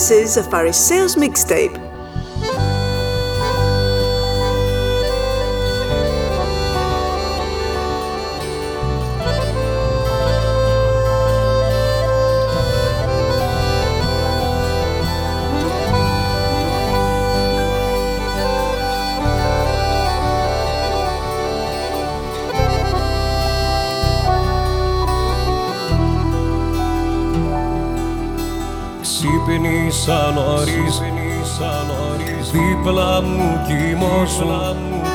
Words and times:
This 0.00 0.10
is 0.10 0.36
a 0.38 0.42
Phariseos 0.42 1.16
mixtape. 1.16 1.79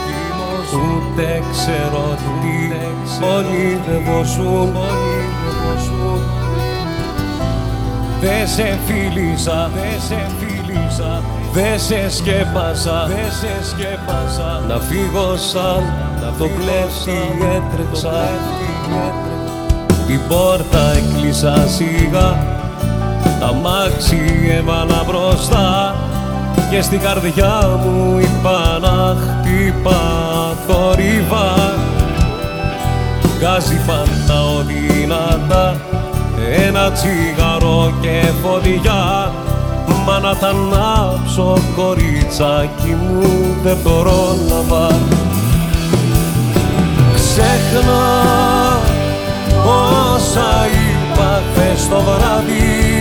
Κοιμώσου 0.03 0.85
Ούτε 0.97 1.43
ξέρω 1.51 2.17
τι 2.41 2.55
ονειρευόσουν 3.35 4.75
Δε 8.21 8.45
σε 8.45 8.79
φίλησα, 8.85 9.71
δε 9.73 9.99
σε 10.07 10.29
φίλησα 10.39 11.23
Δε 11.53 11.77
σε 11.77 12.09
σκέπασα, 12.09 13.05
δε 13.07 13.29
σε 13.31 13.69
σκέπασα 13.69 14.63
Να 14.67 14.79
φύγω 14.79 15.35
σαν 15.37 15.83
το 16.37 16.45
κλέφτη 16.45 17.19
έτρεξα 17.39 18.29
Την 20.07 20.19
πόρτα 20.27 20.91
έκλεισα 20.91 21.67
σιγά. 21.67 22.53
Τα 23.39 23.53
μάξι 23.53 24.21
έβαλα 24.57 25.05
μπροστά 25.07 25.95
και 26.69 26.81
στην 26.81 26.99
καρδιά 26.99 27.79
μου 27.83 28.19
είπα 28.19 28.79
να 28.81 29.15
χτύπα 29.21 30.01
θορύβα 30.67 31.73
Γκάζει 33.39 33.81
πάντα 33.87 34.65
δυνατά 34.67 35.75
ένα 36.67 36.91
τσιγαρό 36.91 37.93
και 38.01 38.21
φωτιά. 38.43 39.31
Μα 40.05 40.19
να 40.19 40.35
τα 40.35 40.47
ανάψω 40.47 41.57
κοριτσάκι 41.75 42.97
μου 43.01 43.55
δεν 43.63 43.77
πρόλαβα 43.83 44.95
Ξέχνα 47.13 48.03
όσα 49.65 50.67
είπα 50.67 51.41
χθες 51.53 51.89
το 51.89 52.01
βράδυ 52.01 52.94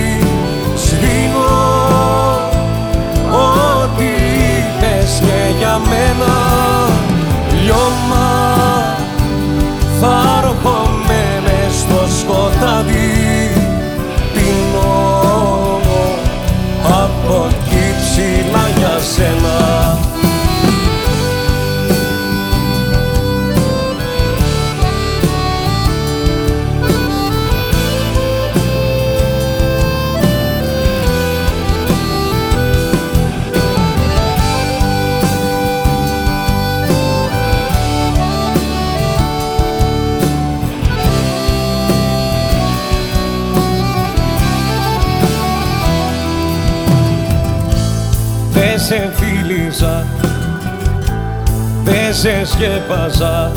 δεν 52.59 52.71
σε 52.71 52.83
σκέπαζα 52.83 53.53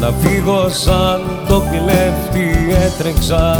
να 0.00 0.10
φύγω 0.20 0.68
σαν 0.68 1.20
το 1.48 1.62
κλέφτη 1.70 2.74
έτρεξα. 2.84 3.56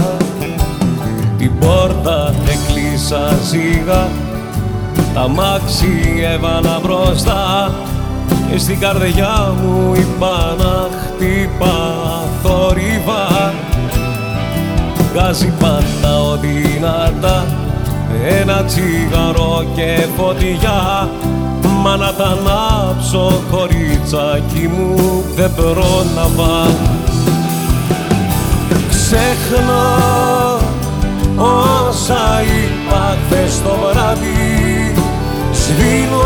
Την 1.39 1.59
πόρτα 1.59 2.35
έκλεισα 2.49 3.37
σιγά 3.43 4.09
τα 5.15 5.29
μάξι 5.29 6.23
έβαλα 6.35 6.81
μπροστά. 6.83 7.75
Και 8.51 8.59
στην 8.59 8.79
καρδιά 8.79 9.55
μου 9.63 9.95
είπα 9.95 10.55
να 10.59 10.89
χτύπα 11.01 11.75
θόρυβα 12.43 13.55
Βγάζει 15.13 15.53
πάντα 15.61 16.21
οδυνατά 16.21 17.45
ένα 18.41 18.65
τσιγαρό 18.65 19.65
και 19.75 20.07
φωτιά 20.17 21.09
Μα 21.87 21.97
να 21.97 22.13
τα 22.13 22.25
ανάψω 22.25 23.43
κοριτσάκι 23.51 24.69
μου 24.69 25.25
δεν 25.37 25.51
πρόλαβα 25.55 26.67
Ξέχνα 28.89 29.95
όσα 31.37 32.43
είπα 32.43 33.17
χθες 33.27 33.63
το 33.63 33.77
βράδυ. 33.83 34.95
Σβήνω 35.53 36.23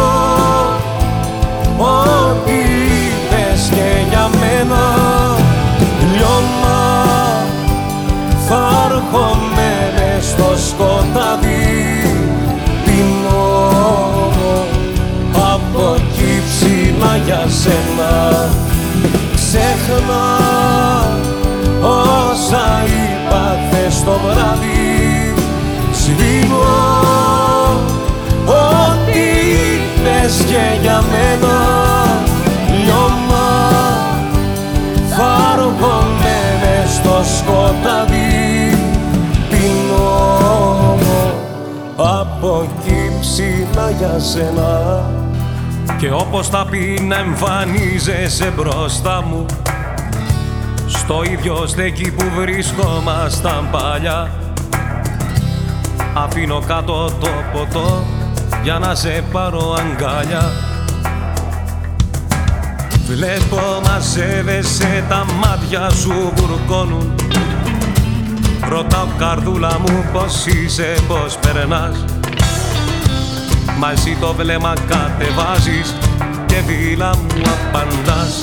ό,τι 1.78 2.53
είπες 2.53 3.69
και 3.71 4.09
για 4.09 4.31
μένα. 4.41 4.94
Λιώμα 6.12 6.81
θα 8.48 8.88
έρχομαι 8.91 9.92
μες 9.94 10.25
στο 10.25 10.56
σκοτάδι 10.69 11.79
ψηλά 17.00 17.16
για 17.16 17.44
σένα. 17.49 18.49
Ξέχνα 19.34 20.22
όσα 21.81 22.83
είπα 22.84 23.59
χθες 23.66 24.05
το 24.05 24.11
βράδυ. 24.11 25.34
Σβήνω 25.93 26.60
ό,τι 28.47 29.21
είπες 29.60 30.44
και 30.47 30.81
για 30.83 31.03
μένα. 31.10 31.56
Λιώμα 32.84 33.49
θα 35.09 35.55
έρχομαι 35.56 36.39
μες 36.60 36.91
στο 36.91 37.21
σκοτάδι. 37.37 38.77
Πίνω 39.50 40.99
από 41.97 42.65
εκεί 42.65 43.19
ψηλά 43.21 43.91
για 43.99 44.19
σένα 44.19 45.19
και 46.00 46.12
όπως 46.12 46.50
τα 46.50 46.66
πει 46.71 47.00
να 47.09 47.16
εμφανίζεσαι 47.16 48.53
μπροστά 48.56 49.22
μου 49.22 49.47
στο 50.87 51.22
ίδιο 51.22 51.66
στέκι 51.66 52.11
που 52.12 52.25
βρισκόμασταν 52.37 53.69
παλιά. 53.71 54.31
Αφήνω 56.15 56.63
κάτω 56.66 57.10
το 57.21 57.28
ποτό 57.53 58.04
για 58.63 58.78
να 58.78 58.95
σε 58.95 59.24
πάρω 59.33 59.77
αγκάλια. 59.78 60.51
Βλέπω 63.07 63.80
μαζεύεσαι 63.86 65.04
τα 65.09 65.27
μάτια 65.41 65.91
σου 65.91 66.33
βουρκώνουν. 66.34 67.15
Ρωτάω 68.69 69.07
καρδούλα 69.19 69.78
μου 69.78 70.04
πως 70.13 70.47
είσαι, 70.47 70.95
πως 71.09 71.36
περνάς 71.36 72.09
Μαζί 73.82 74.16
το 74.21 74.34
βλέμμα 74.34 74.72
κατεβάζεις 74.88 75.94
και 76.47 76.59
βίλα 76.66 77.16
μου 77.16 77.42
απαντάς. 77.54 78.34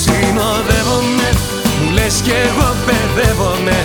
Συνοδεύομαι, 0.00 1.28
μου 1.80 1.90
λες 1.92 2.20
κι 2.24 2.32
εγώ 2.46 2.68
παιδεύομαι 2.86 3.76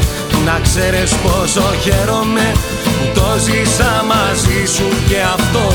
Να 0.45 0.59
ξέρεις 0.63 1.11
πόσο 1.23 1.65
χαίρομαι 1.83 2.51
που 2.97 3.05
το 3.13 3.27
ζήσα 3.45 3.91
μαζί 4.11 4.61
σου 4.75 4.87
και 5.09 5.19
αυτό. 5.35 5.65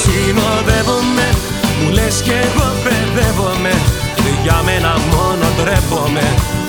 Συνοδεύομαι, 0.00 1.26
μου 1.78 1.90
λες 1.96 2.16
κι 2.24 2.34
εγώ 2.46 2.68
παιδεύομαι 2.84 3.72
Για 4.42 4.58
μένα 4.66 4.92
μόνο 5.12 5.46
ντρέπομαι 5.56 6.26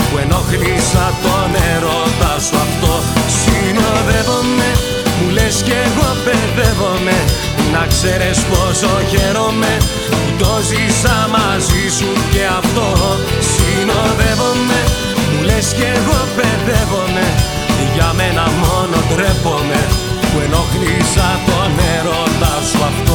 που 0.09 0.17
ενοχλήσα 0.23 1.05
τον 1.23 1.51
ερώτα 1.71 2.33
σου 2.45 2.55
αυτό. 2.65 2.93
Συνοδεύομαι, 3.39 4.69
μου 5.21 5.29
λες 5.29 5.55
κι 5.65 5.75
εγώ 5.87 6.07
μπερδεύομαι 6.23 7.17
Να 7.73 7.83
ξέρεις 7.93 8.39
πόσο 8.51 8.91
χαίρομαι. 9.11 9.73
Που 10.09 10.21
το 10.41 10.53
ζήσα 10.69 11.17
μαζί 11.35 11.85
σου 11.97 12.11
και 12.33 12.43
αυτό 12.59 12.87
συνοδεύομαι. 13.51 14.79
Μου 15.31 15.41
λες 15.49 15.67
κι 15.77 15.87
εγώ 15.97 16.19
παιδεύομαι 16.35 17.25
Για 17.95 18.09
μένα 18.17 18.45
μόνο 18.61 18.97
τρέπομαι. 19.11 19.81
Που 20.29 20.37
ενοχλήσα 20.45 21.29
τον 21.47 21.71
έρωτα 21.95 22.53
σου 22.69 22.79
αυτό. 22.91 23.08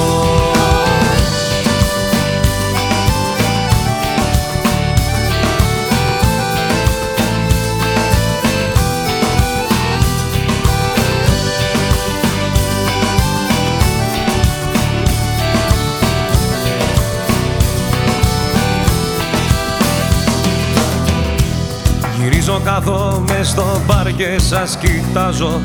Κάθομαι 22.64 23.40
στο 23.42 23.64
μπαρ 23.86 24.12
και 24.12 24.38
σας 24.38 24.76
κοιτάζω. 24.76 25.60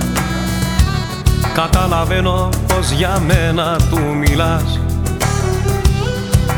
Καταλαβαίνω 1.54 2.50
πως 2.68 2.92
για 2.92 3.22
μένα 3.28 3.78
του 3.90 4.00
μιλάς. 4.16 4.80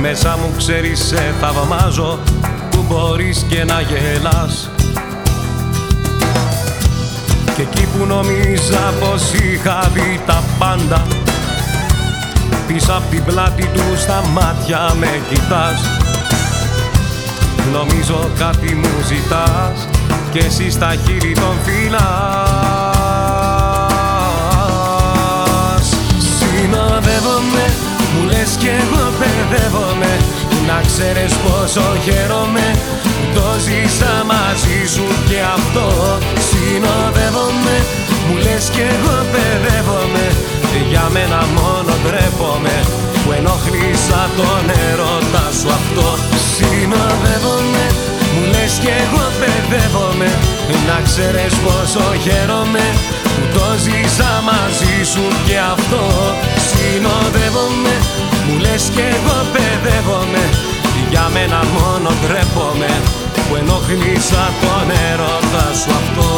Μέσα 0.01 0.37
μου 0.37 0.53
ξέρεις 0.57 0.99
σε 0.99 1.33
θαυμάζω 1.39 2.19
που 2.71 2.85
μπορείς 2.87 3.45
και 3.49 3.63
να 3.63 3.81
γελάς. 3.81 4.69
Και 7.55 7.61
εκεί 7.61 7.87
που 7.87 8.05
νομίζα 8.05 8.93
πως 8.99 9.33
είχα 9.33 9.89
δει 9.93 10.21
τα 10.25 10.43
πάντα 10.59 11.01
Πίσω 12.67 12.91
απ' 12.91 13.09
την 13.09 13.23
πλάτη 13.23 13.69
του 13.73 13.97
στα 13.97 14.23
μάτια 14.33 14.93
με 14.99 15.21
κοιτάς. 15.29 15.81
Νομίζω 17.71 18.29
κάτι 18.37 18.75
μου 18.75 18.89
ζητάς 19.07 19.90
και 20.31 20.39
εσύ 20.39 20.69
στα 20.69 20.95
χείλη 21.05 21.33
των 21.33 21.55
φυλάς. 21.65 22.01
Συνοδεύομαι, 26.37 27.65
μου 28.13 28.21
λες 28.29 28.51
κι 28.59 28.69
εγώ 28.81 29.03
παιδεύομαι 29.19 30.11
Να 30.67 30.77
ξέρεις 30.87 31.33
πόσο 31.43 31.85
χαίρομαι. 32.03 32.67
Το 33.35 33.47
ζήσα 33.65 34.13
μαζί 34.31 34.79
σου 34.93 35.07
και 35.29 35.39
αυτό. 35.57 35.87
Συνοδεύομαι, 36.47 37.75
μου 38.25 38.35
λες 38.45 38.65
κι 38.73 38.83
εγώ 38.93 39.17
παιδεύομαι 39.31 40.25
Για 40.89 41.05
μένα 41.13 41.39
μόνο 41.57 41.93
ντρέπομαι. 42.03 42.75
Που 43.23 43.31
ενοχλήσα 43.37 44.21
τον 44.37 44.65
έρωτα 44.89 45.45
σου 45.59 45.69
αυτό. 45.79 46.07
Συνοδεύομαι, 46.55 47.85
μου 47.93 48.10
λες 48.71 48.79
κι 48.79 48.93
εγώ 49.03 49.25
παιδεύομαι 49.39 50.29
Να 50.87 51.01
ξέρεις 51.07 51.53
πόσο 51.53 52.03
χαίρομαι 52.23 52.85
που 53.23 53.43
το 53.53 53.65
ζήσα 53.83 54.31
μαζί 54.49 54.95
σου 55.11 55.25
και 55.47 55.57
αυτό 55.73 56.03
Συνοδεύομαι, 56.69 57.95
μου 58.47 58.57
λες 58.59 58.83
κι 58.95 59.03
εγώ 59.15 59.37
παιδεύομαι 59.53 60.43
Για 61.09 61.29
μένα 61.33 61.59
μόνο 61.75 62.09
ντρέπομαι 62.19 62.91
που 63.47 63.55
ενοχλήσα 63.55 64.43
τον 64.61 64.87
έρωτα 65.09 65.65
σου 65.81 65.91
αυτό. 66.01 66.29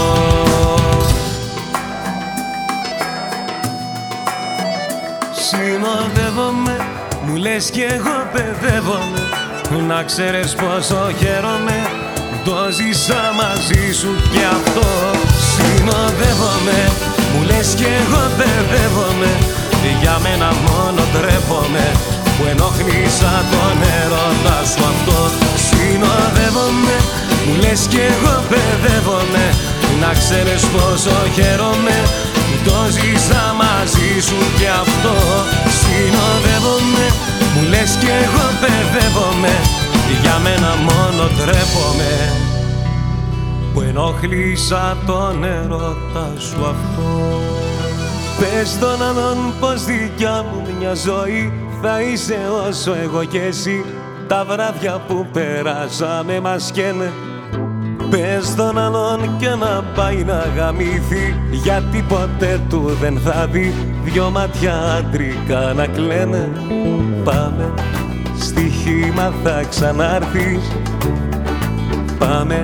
Συνοδεύομαι, 5.48 6.78
μου 7.26 7.36
λες 7.36 7.70
κι 7.70 7.82
εγώ 7.82 8.18
παιδεύομαι 8.34 9.22
Να 9.88 10.04
ξέρεις 10.04 10.56
πόσο 10.56 11.12
χαίρομαι 11.20 12.03
το 12.46 12.58
ζήσα 12.78 13.22
μαζί 13.40 13.86
σου 14.00 14.12
και 14.32 14.44
αυτό 14.58 14.88
Συνοδεύομαι, 15.50 16.80
μου 17.32 17.42
λες 17.50 17.70
κι 17.80 17.90
εγώ 18.02 18.24
παιδεύομαι 18.38 19.32
Για 20.02 20.16
μένα 20.24 20.50
μόνο 20.66 21.02
τρέπομαι 21.14 21.86
που 22.36 22.44
ενοχλήσα 22.52 23.34
τον 23.52 23.78
έρωτα 24.00 24.58
σου 24.72 24.84
αυτό 24.94 25.20
Συνοδεύομαι, 25.66 26.96
μου 27.46 27.54
λες 27.64 27.82
κι 27.92 28.02
εγώ 28.14 28.36
παιδεύομαι 28.52 29.46
Να 30.02 30.12
ξέρεις 30.22 30.64
πόσο 30.74 31.16
χαίρομαι. 31.36 31.98
Το 32.68 32.80
ζήσα 32.96 33.44
μαζί 33.62 34.12
σου 34.28 34.40
και 34.60 34.68
αυτό 34.84 35.16
Συνοδεύομαι, 35.80 37.06
μου 37.54 37.62
λες 37.72 37.92
κι 38.02 38.12
εγώ 38.24 38.46
παιδεύομαι 38.62 39.83
Για 40.22 40.38
μένα 40.44 40.76
μόνο 40.76 41.28
τρέπομαι. 41.38 42.14
Που 43.74 43.82
ενοχλήσα 43.82 44.98
τον 45.06 45.44
έρωτα 45.44 46.34
σου 46.38 46.66
αυτό. 46.66 47.40
Πες 48.40 48.78
τον 48.80 49.08
άλλον 49.08 49.54
πως 49.60 49.86
δικιά 49.86 50.46
μου 50.52 50.68
μια 50.80 50.94
ζωή 50.94 51.54
θα 51.82 52.02
είσαι 52.02 52.40
όσο 52.68 52.94
εγώ 53.04 53.24
κι 53.24 53.38
εσύ. 53.38 53.86
Τα 54.28 54.46
βράδια 54.46 55.02
που 55.08 55.26
περάσαμε 55.34 56.40
μας 56.40 56.72
καίνε 56.72 57.12
Πες 58.10 58.56
τον 58.56 58.78
άλλον 58.78 59.38
και 59.40 59.50
να 59.50 59.84
πάει 59.96 60.24
να 60.24 60.46
γαμήθει 60.56 61.36
Γιατί 61.52 62.06
ποτέ 62.08 62.62
του 62.70 62.98
δεν 63.02 63.20
θα 63.20 63.48
δει. 63.52 63.74
Δυο 64.04 64.30
μάτια 64.30 64.74
άντρικα 64.98 65.74
να 65.74 65.88
κλαίνε. 65.88 66.52
Πάμε 67.24 67.74
στοιχήμα 68.84 69.34
θα 69.44 69.64
ξανάρθεις. 69.70 70.72
Πάμε 72.20 72.64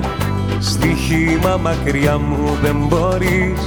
στοιχήμα 0.59 1.57
μακριά 1.61 2.17
μου 2.17 2.57
δεν 2.61 2.75
μπορείς. 2.87 3.61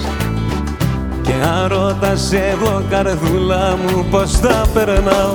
Και 1.23 1.33
αν 1.33 1.69
ρωτάς 1.69 2.33
εγώ 2.33 2.83
καρδούλα 2.91 3.77
μου 3.77 4.07
πως 4.11 4.39
θα 4.39 4.67
περνάω. 4.75 5.35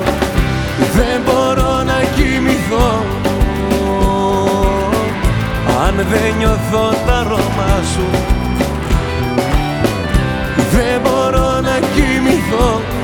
Δεν 0.95 1.21
μπορώ 1.25 1.83
να 1.83 1.99
κοιμηθώ. 2.15 3.03
Αν 5.85 5.95
δεν 5.95 6.37
νιώθω 6.37 6.95
τα 7.05 7.13
αρώμα 7.13 7.81
σου 7.93 8.05
Δεν 10.71 11.01
μπορώ 11.03 11.59
να 11.61 11.79
κοιμηθώ 11.79 12.96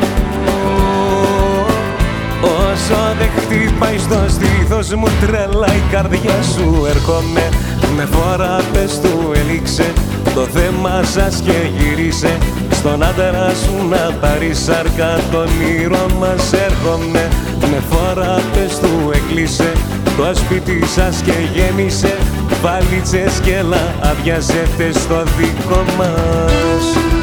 Όσο 2.73 3.15
δεν 3.17 3.29
χτυπάει 3.37 3.97
στο 3.97 4.19
στήθος 4.27 4.93
μου 4.93 5.07
τρελά 5.21 5.75
η 5.75 5.81
καρδιά 5.91 6.41
σου. 6.41 6.85
Έρχομαι 6.87 7.49
με 7.95 8.05
φορά 8.05 8.59
πες 8.73 8.99
του 8.99 9.31
έληξε. 9.35 9.93
Το 10.35 10.41
θέμα 10.41 11.03
σας 11.03 11.41
και 11.45 11.53
γύρισε. 11.77 12.37
Στον 12.71 13.03
άντρα 13.03 13.49
σου 13.63 13.87
να 13.89 14.13
πάρει 14.21 14.53
σάρκα 14.53 15.19
το 15.31 15.37
όνειρο 15.37 16.05
μας. 16.19 16.53
Έρχομαι 16.53 17.27
με 17.71 17.83
φορά 17.89 18.41
πες 18.53 18.79
του 18.79 19.11
έκλεισε. 19.13 19.71
Το 20.17 20.31
σπίτι 20.33 20.85
σας 20.85 21.21
και 21.21 21.33
γέμισε. 21.53 22.17
Βαλίτσες 22.61 23.39
και 23.43 23.61
λαδιάζετε 23.61 24.91
στο 24.91 25.23
δικό 25.37 25.83
μας 25.97 27.22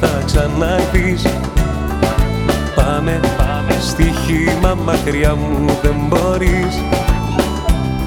θα 0.00 0.22
ξανάρθεις. 0.26 1.22
Πάμε, 2.74 3.20
πάμε 3.36 3.76
στοιχήμα 3.80 4.74
μακριά 4.84 5.34
μου 5.34 5.78
δεν 5.82 5.94
μπορείς. 6.08 6.74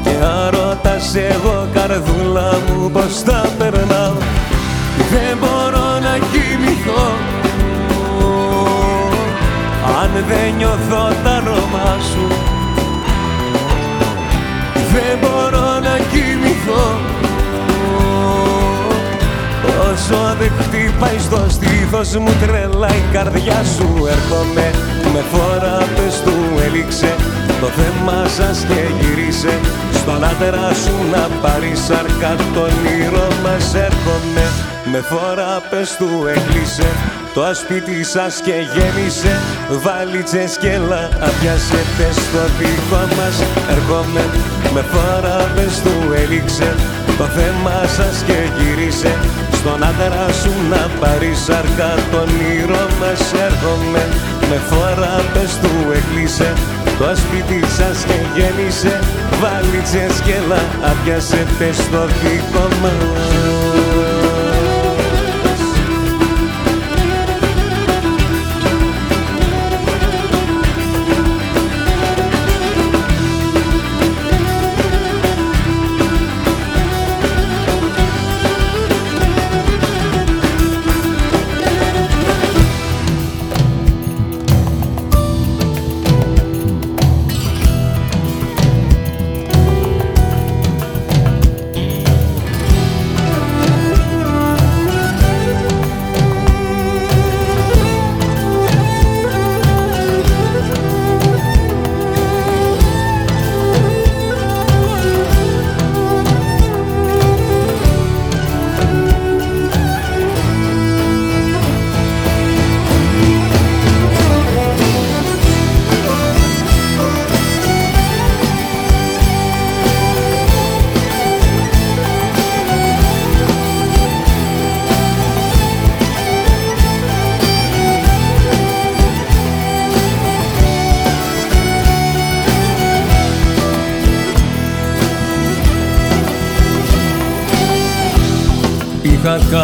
Και 0.03 0.15
ρωτάς 0.49 1.15
εγώ 1.15 1.67
καρδούλα 1.73 2.59
μου 2.67 2.91
πως 2.91 3.21
θα 3.25 3.49
περνάω 3.57 4.13
Δεν 5.11 5.37
μπορώ 5.39 5.87
να 5.99 6.17
κοιμηθώ. 6.31 7.05
Αν 10.01 10.09
δεν 10.27 10.55
νιώθω 10.57 11.13
τα 11.23 11.29
αρώμα 11.29 11.97
σου 12.11 12.27
Δεν 14.91 15.17
μπορώ 15.21 15.79
να 15.79 15.97
κοιμηθώ 16.11 17.26
Όσο 19.93 20.35
δεν 20.39 20.51
χτυπάει 20.59 21.19
στο 21.19 21.45
στήθος 21.49 22.15
μου 22.15 22.33
τρελά 22.41 22.87
η 22.87 23.03
καρδιά 23.13 23.63
σου. 23.75 23.87
Έρχομαι 24.15 24.67
με 25.13 25.23
φορά 25.31 25.77
πες 25.95 26.21
του 26.25 26.35
έληξε. 26.65 27.15
Το 27.61 27.67
θέμα 27.67 28.27
σας 28.27 28.65
και 28.67 28.81
γυρίσε 28.99 29.59
στον 29.93 30.23
άντρα 30.23 30.73
σου 30.83 30.95
να 31.11 31.23
πάρεις 31.41 31.79
σαρκά 31.79 32.35
το 32.53 32.61
όνειρο 32.69 33.27
μας. 33.43 33.73
Έρχομαι 33.73 34.45
με 34.91 34.99
φορά 35.11 35.61
πες 35.69 35.95
του 35.99 36.09
έκλεισε. 36.35 36.89
Το 37.33 37.43
ασπίτι 37.43 38.03
σας 38.03 38.41
και 38.45 38.55
γέμισε. 38.73 39.33
Βάλιτσες 39.83 40.57
και 40.57 40.73
λαδιάσετε 40.89 42.07
στο 42.25 42.43
δικό 42.59 43.01
μας. 43.17 43.35
Έρχομαι 43.75 44.23
με 44.73 44.81
φορά 44.91 45.37
πες 45.55 45.81
του 45.83 45.95
έληξε. 46.23 46.75
Το 47.17 47.23
θέμα 47.23 47.75
σας 47.97 48.23
και 48.27 48.39
γύρισε 48.57 49.11
στον 49.57 49.83
άντρα 49.83 50.27
σου 50.41 50.53
να 50.69 50.83
πάρεις 50.99 51.39
σάρκα 51.45 51.91
το 52.11 52.17
όνειρο 52.17 52.83
μας 52.99 53.33
έρχομαι. 53.47 54.03
Με 54.49 54.57
φορά 54.69 55.15
πες 55.33 55.51
του 55.61 55.73
έκλεισε. 55.97 56.53
Το 56.97 57.05
ασπίτι 57.05 57.61
σας 57.77 57.97
και 58.07 58.19
γέννησε. 58.35 58.99
Βαλίτσες 59.41 60.15
και 60.25 60.37
λαδιάσε 60.49 61.45
πες 61.57 61.75
στο 61.75 62.05
δικό 62.19 62.67
μας 62.81 63.66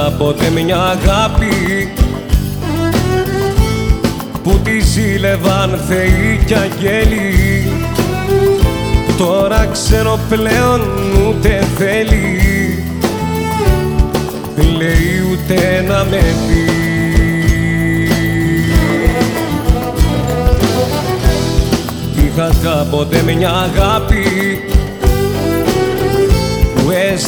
κάποτε 0.03 0.49
μια 0.49 0.77
αγάπη 0.77 1.93
που 4.43 4.59
τη 4.63 4.79
ζήλευαν 4.79 5.79
θεοί 5.87 6.43
κι 6.45 6.53
αγγέλοι. 6.53 7.71
Τώρα 9.17 9.67
ξέρω 9.71 10.19
πλέον 10.29 10.81
ούτε 11.27 11.63
θέλει 11.77 12.41
λέει 14.77 15.21
ούτε 15.31 15.85
να 15.87 16.03
με 16.03 16.21
πει. 16.47 16.71
Είχα 22.25 22.49
κάποτε 22.63 23.21
μια 23.21 23.49
αγάπη 23.49 24.22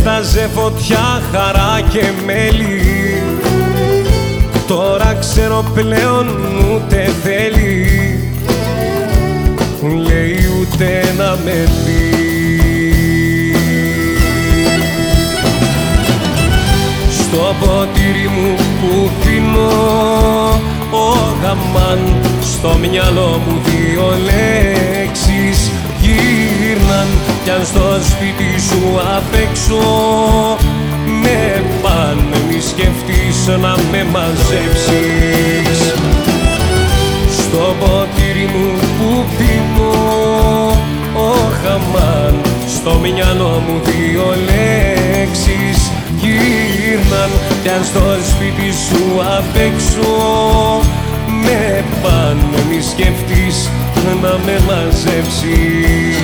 έσταζε 0.08 0.50
φωτιά, 0.56 1.22
χαρά 1.32 1.82
και 1.90 2.04
μέλι 2.26 2.82
Τώρα 4.68 5.18
ξέρω 5.20 5.66
πλέον 5.74 6.28
ούτε 6.74 7.14
θέλει. 7.24 7.90
Λέει 9.82 10.40
ούτε 10.60 11.14
να 11.18 11.38
με 11.44 11.68
πει 11.86 12.16
Στο 17.12 17.56
ποτήρι 17.60 18.30
μου 18.38 18.56
που 18.82 19.10
πίνω 19.24 19.70
ο 20.92 21.18
γαμάν 21.42 22.00
στο 22.42 22.78
μυαλό 22.82 23.42
μου 23.48 23.62
δύο 23.66 24.14
λέξεις 24.26 25.72
γύρναν 26.02 27.08
κι 27.46 27.52
αν 27.52 27.66
στο 27.66 28.00
σπίτι 28.10 28.62
σου 28.68 28.82
απ' 29.18 29.36
έξω 29.46 29.82
με 31.22 31.64
πάνε 31.82 32.38
μη 32.48 32.60
σκεφτείς 32.72 33.48
να 33.48 33.76
με 33.92 34.04
μαζέψεις. 34.12 35.80
Στο 37.38 37.76
ποτήρι 37.80 38.50
μου 38.54 38.70
που 38.98 39.26
πίνω 39.38 39.94
ο 41.14 41.32
χαμάν 41.62 42.36
στο 42.68 42.94
μυαλό 43.00 43.64
μου 43.68 43.82
δύο 43.84 44.26
λέξεις 44.50 45.92
γύρναν 46.20 47.30
κι 47.64 47.70
αν 47.70 47.84
στο 47.84 48.04
σπίτι 48.30 48.72
σου 48.86 49.04
απ' 49.38 49.58
έξω 49.58 50.10
με 51.44 51.84
πάνε 52.02 52.60
μη 52.70 52.82
σκεφτείς 52.82 53.70
να 54.22 54.30
με 54.46 54.60
μαζέψεις 54.68 56.15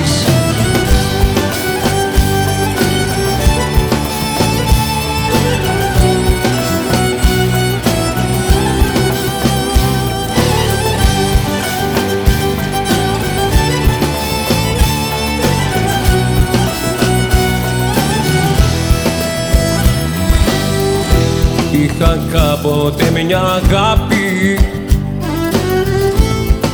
μια 23.32 23.40
αγάπη 23.40 24.58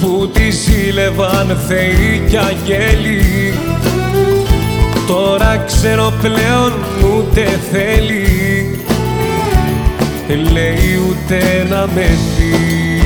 που 0.00 0.28
τη 0.32 0.50
ζήλευαν 0.50 1.56
θεοί 1.68 2.22
κι 2.28 2.36
αγγέλοι. 2.36 3.52
Τώρα 5.06 5.64
ξέρω 5.66 6.12
πλέον 6.20 6.72
ούτε 7.04 7.60
θέλει 7.70 8.26
λέει 10.52 11.00
ούτε 11.08 11.66
να 11.70 11.86
με 11.94 12.06
δει. 12.36 13.02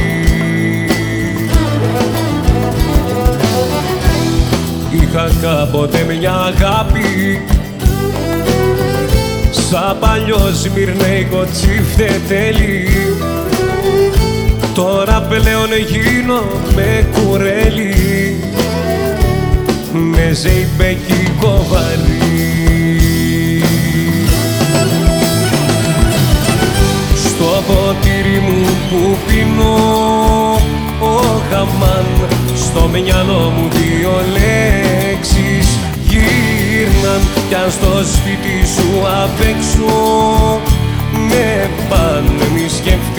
Είχα 4.90 5.30
κάποτε 5.42 6.16
μια 6.18 6.32
αγάπη 6.32 7.40
Σαν 9.50 9.96
παλιό 10.00 10.38
σμυρνέικο 10.62 11.44
τσίφτε 11.52 12.20
τέλει 12.28 13.11
Τώρα 14.82 15.22
πλέον 15.22 15.68
με 16.74 17.06
κουρέλι 17.12 18.36
Με 19.92 20.32
ζεϊμπέκικο 20.32 21.66
βαρύ 21.70 23.62
Στο 27.24 27.62
ποτήρι 27.66 28.38
μου 28.38 28.66
που 28.90 29.16
πίνω 29.26 29.74
ο 31.00 31.40
χαμάν 31.50 32.06
Στο 32.54 32.88
μυαλό 32.88 33.52
μου 33.56 33.68
δύο 33.70 34.12
λέξεις 34.32 35.78
γύρναν. 36.06 37.20
Κι 37.48 37.54
αν 37.54 37.70
στο 37.70 37.92
σπίτι 38.14 38.66
σου 38.74 39.06
απ' 39.22 39.40
έξω 39.40 40.60
με 41.28 41.70
πάνε 41.88 42.46
μη 42.54 42.68
σκεφτείς 42.68 43.11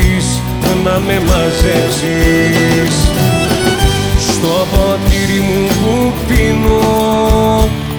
να 0.83 0.99
με 0.99 1.21
μαζέψεις. 1.27 2.95
Στο 4.27 4.67
ποτήρι 4.71 5.39
μου 5.39 5.67
που 5.67 6.13
πίνω 6.27 6.79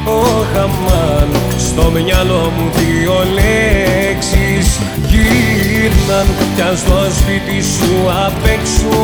ο 0.05 0.47
χαμάν 0.53 1.29
στο 1.59 1.91
μυαλό 1.91 2.53
μου 2.57 2.67
δύο 2.79 3.17
λέξεις. 3.39 4.67
Γύρναν 5.09 6.27
κι 6.55 6.63
αν 6.63 6.77
στο 6.77 6.99
σπίτι 7.19 7.59
σου 7.63 7.95
απ' 8.27 8.47
έξω 8.57 8.99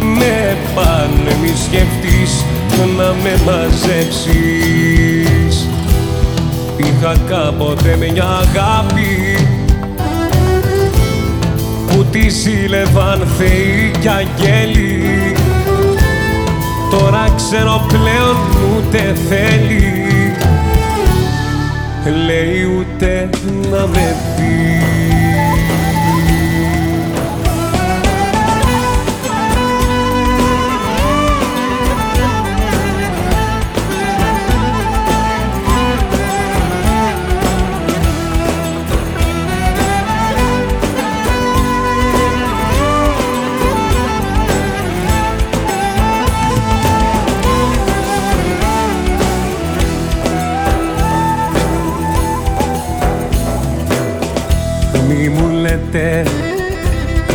με 0.00 0.56
πάνε 0.74 1.32
μη 1.40 1.52
σκεφτείς 1.66 2.32
να 2.96 3.08
με 3.22 3.32
μαζέψεις. 3.46 5.54
Είχα 6.76 7.14
κάποτε 7.28 7.90
μια 7.96 8.28
αγάπη 8.44 8.99
τη 12.12 12.28
ζήλευαν 12.28 13.26
θεοί 13.38 13.90
κι 14.00 14.08
αγγέλοι 14.08 15.34
Τώρα 16.90 17.32
ξέρω 17.36 17.86
πλέον 17.88 18.36
ούτε 18.76 19.14
θέλει. 19.28 20.34
Λέει 22.26 22.64
ούτε 22.78 23.30
να 23.70 23.86
με 23.86 24.16
πει 24.36 25.09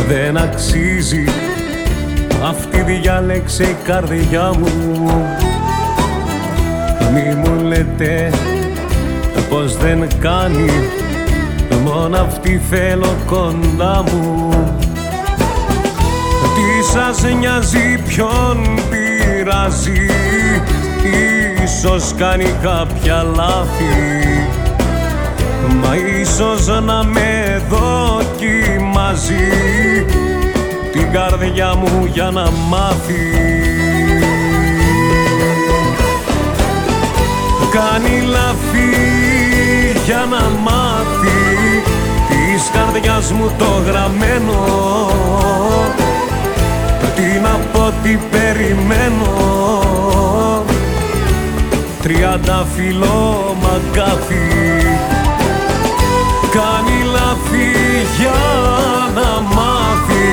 δεν 0.08 0.36
αξίζει 0.36 1.24
αυτή 2.48 2.82
διάλεξε 2.82 3.62
η 3.62 3.76
καρδιά 3.84 4.50
μου. 4.58 4.68
Μη 7.12 7.34
μου 7.34 7.62
λέτε 7.62 8.30
πως 9.50 9.76
δεν 9.76 10.08
κάνει 10.20 10.70
μόνο 11.84 12.16
αυτή 12.16 12.60
θέλω 12.70 13.16
κοντά 13.26 14.04
μου. 14.12 14.48
Τι 16.54 16.84
σας 16.92 17.34
νοιάζει 17.38 18.02
ποιον 18.08 18.78
πειράζει 18.90 20.06
ίσως 21.64 22.14
κάνει 22.16 22.54
κάποια 22.62 23.22
λάθη 23.22 24.25
Μα 25.68 25.96
ίσως 26.20 26.66
να 26.66 27.04
με 27.04 27.62
δοκιμάζει 27.68 29.34
την 30.92 31.12
καρδιά 31.12 31.74
μου 31.74 32.08
για 32.12 32.30
να 32.30 32.50
μάθει. 32.68 33.30
Κάνει 37.70 38.20
λαφή 38.20 39.06
για 40.04 40.26
να 40.30 40.42
μάθει 40.62 41.82
της 42.28 42.70
καρδιάς 42.72 43.32
μου 43.32 43.50
το 43.58 43.82
γραμμένο. 43.86 44.64
Τι 47.16 47.40
να 47.42 47.58
πω 47.72 47.92
τι 48.02 48.18
περιμένω. 48.30 49.34
Τριάντα 52.02 52.66
φιλό 52.76 53.56
μαγκάθι 53.62 55.15
κάνει 56.56 56.98
λάθη 57.04 57.12
λαφή 57.12 57.70
για 58.18 58.40
να 59.14 59.40
μάθει. 59.40 60.28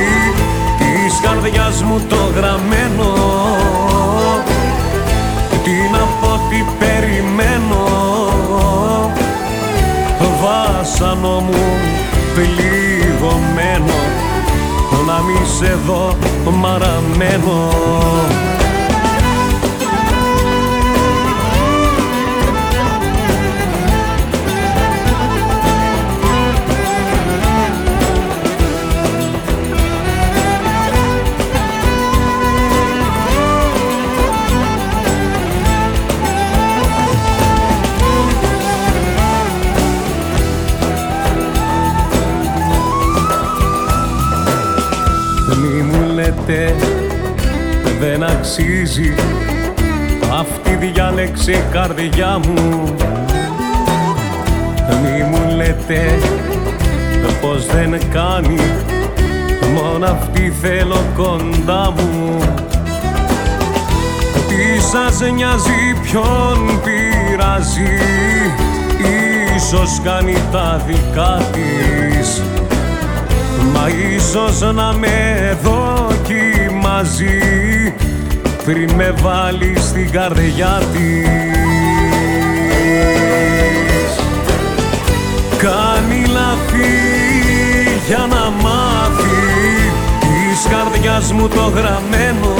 Της 0.77 1.20
καρδιάς 1.22 1.84
μου 1.84 2.01
το 2.10 2.15
γραμμένο. 2.36 3.13
Τι 5.63 5.72
να 5.92 6.03
πω 6.22 6.39
τι 6.50 6.63
περιμένω. 6.80 7.84
Βάσανο 10.42 11.39
μου 11.39 11.63
πληγωμένο. 12.33 14.00
Να 15.07 15.22
μη 15.22 15.48
σε 15.57 15.77
δω 15.86 16.16
μαραμένο 16.51 17.72
δεν 48.55 48.66
αξίζει 48.66 49.13
αυτή 50.39 50.75
διάλεξε 50.75 51.51
η 51.51 51.63
καρδιά 51.72 52.39
μου. 52.48 52.83
Μη 55.01 55.24
μου 55.24 55.55
λέτε 55.55 56.20
πως 57.42 57.66
δεν 57.66 58.00
κάνει. 58.09 58.59
Μόνο 59.74 60.05
αυτή 60.05 60.53
θέλω 60.61 61.05
κοντά 61.16 61.94
μου. 61.98 62.37
Τι 64.48 64.81
σας 64.81 65.31
νοιάζει 65.31 65.96
ποιον 66.01 66.81
πειράζει. 66.83 67.98
Ίσως 69.55 70.01
κάνει 70.03 70.37
τα 70.51 70.81
δικά 70.87 71.42
της. 71.51 72.42
Μα 73.74 73.87
ίσως 74.16 74.74
να 74.74 74.94
με 74.94 75.57
δοκιμάζει 75.63 77.42
πριν 78.66 78.92
με 78.96 79.14
βάλει 79.22 79.76
στην 79.80 80.12
καρδιά 80.12 80.82
της. 80.94 81.30
Κάνει 85.58 86.26
λαφή 86.26 86.94
για 88.08 88.18
να 88.30 88.50
μάθει. 88.62 89.92
Της 90.20 90.68
καρδιάς 90.70 91.32
μου 91.32 91.48
το 91.48 91.72
γραμμένο. 91.76 92.54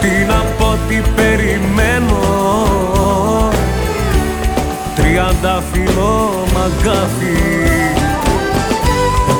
Τι 0.00 0.24
να 0.28 0.44
πω 0.58 0.76
τι 0.88 1.02
περιμένω. 1.16 2.36
Τριάντα 4.94 5.62
φιλό 5.72 6.44
μαγκάθι 6.54 7.58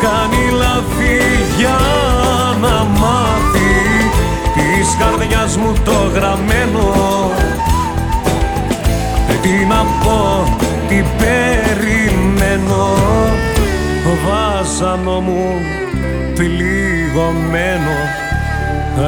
κάνει 0.00 0.50
λαφή 0.58 1.18
για 1.56 1.78
καρδιάς 5.48 5.56
μου 5.56 5.72
το 5.84 6.10
γραμμένο. 6.14 6.94
Τι 9.42 9.64
να 9.68 9.84
πω, 10.04 10.44
τι 10.88 11.04
περιμένω. 11.18 12.86
Βάσανο 14.26 15.20
μου 15.20 15.54
πληγωμένο 16.34 17.96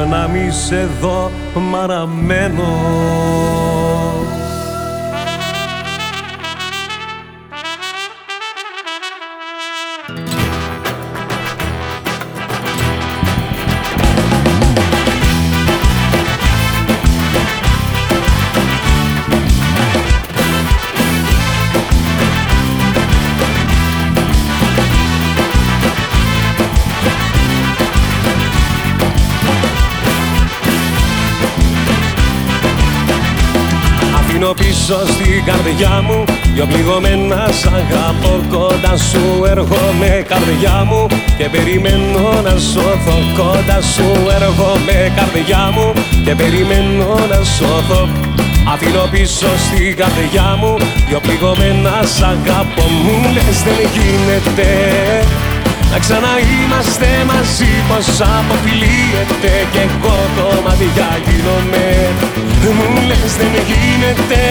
να 0.09 0.27
μη 0.27 0.51
σε 0.51 0.89
δω 1.01 1.31
μαραμένο 1.71 2.63
πίσω 34.91 35.05
στην 35.13 35.43
καρδιά 35.45 36.01
μου 36.07 36.23
Δυο 36.53 36.65
πληγωμένα 36.65 37.47
σ' 37.59 37.65
αγαπώ 37.65 38.33
κοντά 38.49 38.97
σου 38.97 39.23
έρχομαι 39.51 40.25
καρδιά 40.27 40.83
μου 40.87 41.07
Και 41.37 41.49
περιμένω 41.49 42.41
να 42.43 42.55
σώθω 42.71 43.15
κοντά 43.37 43.81
σου 43.93 44.07
έρχομαι 44.37 44.97
καρδιά 45.17 45.71
μου 45.75 45.93
Και 46.25 46.35
περιμένω 46.35 47.19
να 47.31 47.39
σώθω. 47.55 48.09
Αφήνω 48.73 49.05
πίσω 49.11 49.49
στην 49.65 49.95
καρδιά 49.99 50.47
μου 50.59 50.73
Δυο 51.07 51.19
πληγωμένα 51.19 51.95
σ' 52.15 52.21
αγαπώ 52.33 52.85
μου 53.03 53.17
λες 53.33 53.57
δεν 53.65 53.81
γίνεται. 53.95 54.69
Να 55.91 55.97
ξαναείμαστε 55.99 57.09
μαζί 57.31 57.71
πως 57.89 58.07
αποφυλίεται 58.35 59.53
Κι 59.71 59.81
εγώ 59.85 60.17
το 60.35 60.47
μάτια 60.65 61.09
γίνομαι 61.25 61.85
Μου 62.69 63.01
λες 63.07 63.33
δεν 63.37 63.53
γίνεται. 63.69 64.41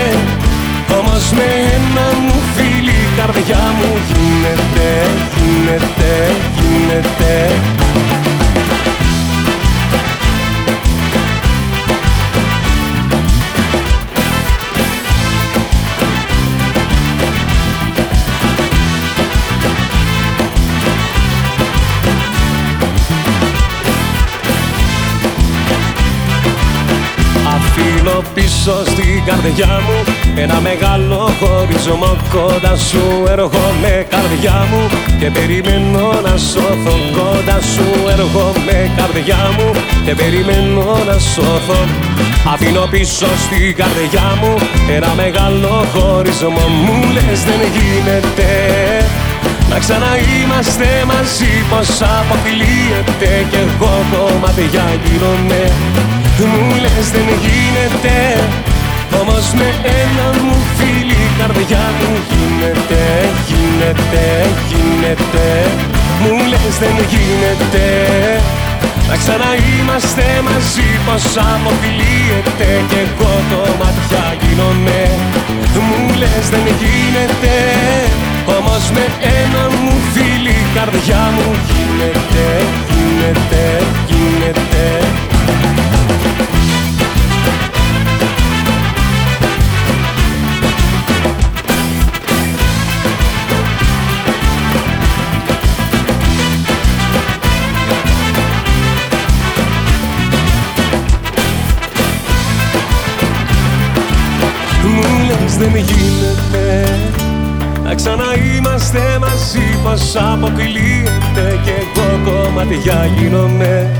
Όμως 0.99 1.31
με 1.33 1.42
ένα 1.77 2.20
μου 2.20 2.42
φίλη 2.55 3.01
καρδιά 3.16 3.75
μου 3.79 3.99
γίνεται 4.09 5.11
Γίνεται, 5.37 6.35
γίνεται. 6.57 7.31
πίσω 7.55 7.69
καρδιά 29.50 29.80
μου. 29.86 29.98
Ένα 30.36 30.60
μεγάλο 30.60 31.30
χωρισμό 31.40 32.16
κοντά 32.34 32.76
σου 32.76 33.02
έρχομαι 33.28 34.06
καρδιά 34.10 34.66
μου. 34.70 34.82
Και 35.20 35.30
περιμένω 35.30 36.06
να 36.26 36.36
σώθω 36.36 36.94
κοντά 37.16 37.58
σου 37.72 37.86
έρχομαι 38.14 38.76
καρδιά 38.96 39.42
μου. 39.56 39.70
Και 40.04 40.14
περιμένω 40.14 40.84
να 41.06 41.18
σώθω. 41.18 41.80
Αφήνω 42.52 42.86
πίσω 42.90 43.26
στην 43.44 43.74
καρδιά 43.80 44.28
μου 44.40 44.54
Ένα 44.96 45.12
μεγάλο 45.22 45.84
χωρισμό. 45.94 46.66
Μου 46.84 46.96
λες 47.14 47.40
δεν 47.48 47.60
γίνεται 47.76 48.50
να 49.70 49.78
ξαναείμαστε 49.78 50.88
μαζί 51.12 51.52
πως 51.70 51.88
αποφυλίεται 52.18 53.30
Κι 53.50 53.56
εγώ 53.64 53.94
κομμάτια 54.12 54.86
γίνομαι 55.04 55.62
Μου 56.38 56.74
λες 56.82 57.06
δεν 57.14 57.28
γίνεται 57.44 58.14
Όμως 59.20 59.53
με 59.59 59.68
ένα 60.01 60.27
μου 60.42 60.57
φίλη 60.77 61.23
καρδιά 61.38 61.85
μου 61.99 62.12
γίνεται 62.31 63.03
Γίνεται, 63.49 64.25
γίνεται. 64.70 65.49
Μου 66.23 66.33
λες 66.51 66.75
δεν 66.83 66.96
γίνεται. 67.12 67.87
Να 69.09 69.16
ξαναείμαστε 69.23 70.25
μαζί 70.49 70.88
πως 71.07 71.25
αποφυλίεται 71.53 72.68
Κι 72.90 72.99
εγώ 73.05 73.33
το 73.51 73.61
ματιά 73.81 74.27
γίνομαι. 74.40 75.03
Μου 75.87 76.01
λες 76.20 76.46
δεν 76.53 76.66
γίνεται. 76.81 77.55
Όμως 78.59 78.90
με 78.90 79.05
ένα 79.40 79.62
μου 79.83 79.94
φίλη 80.12 80.59
καρδιά 80.75 81.23
μου 81.37 81.49
γίνεται, 81.70 82.46
γίνεται, 82.92 83.62
γίνεται 84.09 85.01
δεν 105.61 105.77
γίνεται 105.77 106.85
Να 107.85 107.94
ξαναείμαστε 107.94 109.03
μαζί 109.20 109.66
πως 109.83 110.16
αποκλείεται. 110.33 111.46
Κι 111.64 111.73
εγώ 111.81 112.09
κομμάτια 112.27 113.09
γίνομαι. 113.16 113.90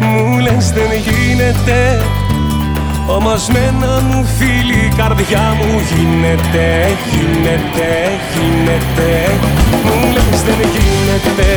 Μου 0.00 0.38
λες 0.38 0.66
δεν 0.76 0.90
γίνεται. 1.06 1.78
Όμως 3.06 3.48
με 3.52 3.58
ένα 3.58 4.00
μου 4.08 4.26
φίλη 4.36 4.80
η 4.90 4.92
καρδιά 4.96 5.46
μου 5.58 5.70
γίνεται, 5.90 6.66
γίνεται, 7.10 7.90
γίνεται. 8.32 9.10
Μου 9.84 9.96
λες 10.14 10.40
δεν 10.46 10.60
γίνεται. 10.74 11.50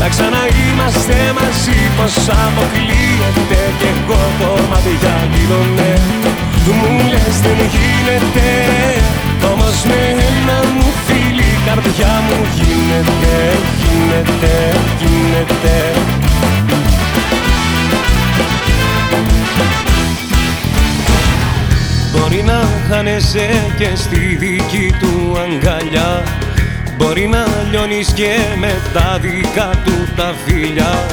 Να 0.00 0.06
ξαναείμαστε 0.08 1.16
μαζί 1.38 1.78
πως 1.96 2.14
αποκλείεται. 2.44 3.60
Κι 3.78 3.88
εγώ 3.94 4.20
κομμάτια 4.40 5.14
γίνομαι 5.32 6.25
Μου 6.66 7.08
λες 7.10 7.40
δεν 7.40 7.58
γίνεται 7.74 8.48
Όμως 9.52 9.84
με 9.84 10.00
ένα 10.08 10.68
μου 10.74 10.92
φίλη 11.06 11.42
η 11.42 11.58
καρδιά 11.66 12.22
μου 12.28 12.46
γίνεται, 12.54 13.58
γίνεται, 13.82 14.74
γίνεται 15.00 15.92
Μπορεί 22.12 22.42
να 22.42 22.68
χάνεσαι 22.88 23.72
και 23.78 23.88
στη 23.94 24.36
δική 24.36 24.94
του 25.00 25.36
αγκαλιά 25.38 26.22
Μπορεί 26.96 27.26
να 27.28 27.46
λιώνεις 27.70 28.12
και 28.12 28.36
με 28.58 28.74
τα 28.92 29.18
δικά 29.20 29.70
του 29.84 30.08
τα 30.16 30.34
φίλια 30.44 31.06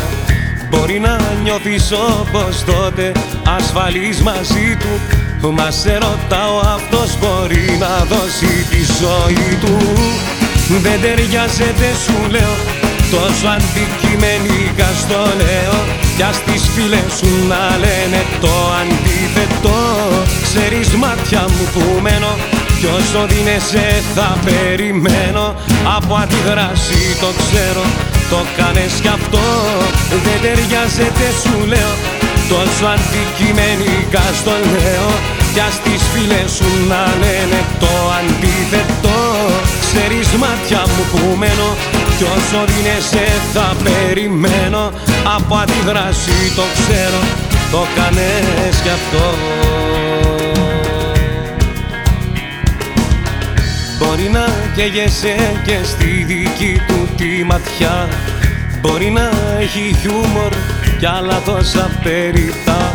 Μπορεί 0.74 1.00
να 1.00 1.18
νιώθεις 1.44 1.92
όπως 1.92 2.64
τότε 2.66 3.12
ασφαλής 3.58 4.22
μαζί 4.22 4.78
του. 4.80 5.54
Μας 5.54 5.76
σε 5.76 5.94
ρωτάω 5.94 6.58
αυτός 6.76 7.18
μπορεί 7.20 7.66
να 7.80 7.94
δώσει 8.12 8.54
τη 8.70 8.82
ζωή 9.02 9.58
του. 9.62 9.78
Δεν 10.82 11.02
ταιριάζεται 11.02 11.90
σου 12.04 12.18
λέω 12.30 12.56
τόσο 13.14 13.48
αντικειμενικά 13.56 14.90
στο 15.02 15.22
λέω. 15.42 15.78
Κι 16.16 16.24
ας 16.24 16.38
τις 16.44 16.64
φίλες 16.74 17.10
σου 17.18 17.32
να 17.52 17.64
λένε 17.84 18.22
το 18.42 18.56
αντίθετο. 18.82 19.80
Ξέρεις 20.48 20.90
μάτια 21.04 21.42
μου 21.54 21.64
που 21.74 22.02
μένω 22.02 22.34
κι 22.80 22.86
όσο 22.86 23.22
δίνεσαι 23.30 24.04
θα 24.16 24.38
περιμένω. 24.46 25.56
Από 25.98 26.14
αντιδράση 26.24 27.02
το 27.22 27.30
ξέρω 27.42 28.13
Το 28.30 28.40
κάνες 28.58 28.94
κι 29.02 29.08
αυτό. 29.08 29.46
Δεν 30.26 30.38
ταιριάζεται 30.42 31.28
σου 31.42 31.56
λέω. 31.72 31.94
Τόσο 32.50 32.86
αντικειμενικά 32.96 34.26
στο 34.40 34.54
λέω. 34.74 35.10
Κι 35.54 35.60
ας 35.68 35.76
τις 35.84 36.02
φίλες 36.12 36.52
σου 36.58 36.70
να 36.92 37.02
λένε 37.22 37.60
το 37.84 37.94
αντίθετο. 38.20 39.18
Ξέρεις 39.86 40.28
μάτια 40.44 40.82
μου 40.94 41.04
που 41.12 41.22
μένω. 41.42 41.70
Κι 42.18 42.26
όσο 42.36 42.60
δίνεσαι 42.70 43.26
θα 43.54 43.68
περιμένω. 43.84 44.84
Από 45.36 45.56
αντιδράση 45.64 46.38
το 46.56 46.66
ξέρω. 46.78 47.22
Το 47.72 47.82
κάνες 47.96 48.76
κι 48.84 48.90
αυτό. 49.00 49.26
Μπορεί 54.00 54.30
να 54.32 54.46
καίγεσαι 54.76 55.36
και 55.66 55.78
στη 55.84 56.24
δική 56.28 56.82
του 56.88 57.03
τη 57.18 57.44
ματιά. 57.44 58.08
Μπορεί 58.82 59.10
να 59.10 59.30
έχει 59.60 59.96
χιούμορ 60.02 60.54
κι 61.00 61.06
άλλα 61.06 61.42
τόσα 61.46 61.90
περιτά. 62.04 62.94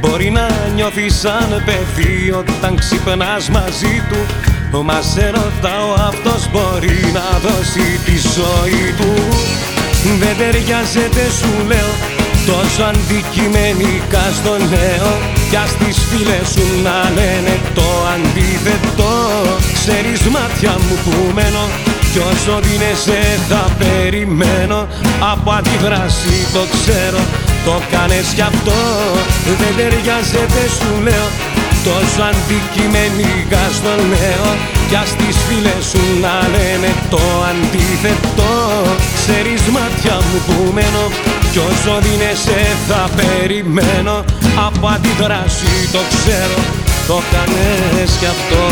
Μπορεί 0.00 0.30
να 0.30 0.48
νιώθει 0.74 1.10
σαν 1.10 1.62
παιδί 1.64 2.30
όταν 2.30 2.76
ξυπνάς 2.76 3.48
μαζί 3.50 4.02
του. 4.08 4.20
Μα 4.84 5.00
σε 5.00 5.30
ρωτάω 5.30 5.92
αυτός 5.92 6.50
μπορεί 6.52 6.98
να 7.12 7.38
δώσει 7.38 8.00
τη 8.04 8.16
ζωή 8.36 8.94
του. 8.98 9.12
Δεν 10.18 10.36
ταιριάζεται 10.38 11.24
σου 11.38 11.66
λέω 11.66 11.92
τόσο 12.46 12.82
αντικειμενικά 12.82 14.24
στο 14.38 14.50
λέω 14.50 15.10
Κι 15.50 15.56
ας 15.56 15.72
τις 15.76 15.98
φίλες 16.08 16.48
σου 16.54 16.66
να 16.82 16.96
λένε 17.16 17.54
το 17.74 17.88
αντίθετο. 18.14 19.12
Ξέρεις 19.74 20.20
μάτια 20.34 20.70
μου 20.70 20.96
που 21.04 21.32
μένω 21.34 21.64
κι 22.16 22.22
όσο 22.34 22.56
δίνεσαι 22.66 23.20
θα 23.48 23.62
περιμένω 23.80 24.80
Από 25.32 25.50
αντιδράση 25.58 26.36
το 26.54 26.62
ξέρω. 26.74 27.22
Το 27.66 27.74
κάνες 27.92 28.28
κι 28.36 28.44
αυτό 28.52 28.80
Δεν 29.60 29.72
ταιριάζεται 29.78 30.62
σου 30.76 30.90
λέω. 31.06 31.28
Τόσο 31.88 32.20
αντικειμενικά 32.30 33.64
στο 33.78 33.94
λέω. 34.12 34.48
Κι 34.88 34.96
ας 35.02 35.10
τις 35.18 35.36
φίλες 35.46 35.82
σου 35.90 36.04
να 36.24 36.34
λένε 36.54 36.90
το 37.12 37.24
αντίθετο. 37.50 38.52
Ξέρεις 39.20 39.62
μάτια 39.76 40.16
μου 40.26 40.38
που 40.46 40.58
μένω 40.76 41.04
Κι 41.52 41.60
όσο 41.70 41.94
δίνεσαι 42.04 42.60
θα 42.88 43.02
περιμένω. 43.18 44.16
Από 44.66 44.86
αντιδράση 44.94 45.72
το 45.94 46.02
ξέρω. 46.14 46.60
Το 47.10 47.16
κάνες 47.32 48.10
κι 48.20 48.28
αυτό 48.34 48.62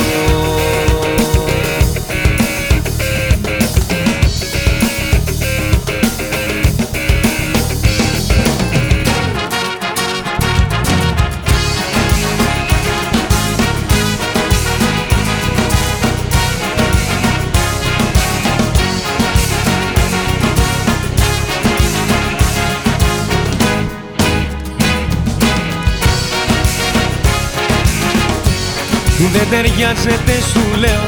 Δεν 29.32 29.46
ταιριάζεται 29.50 30.34
σου 30.50 30.64
λέω. 30.82 31.04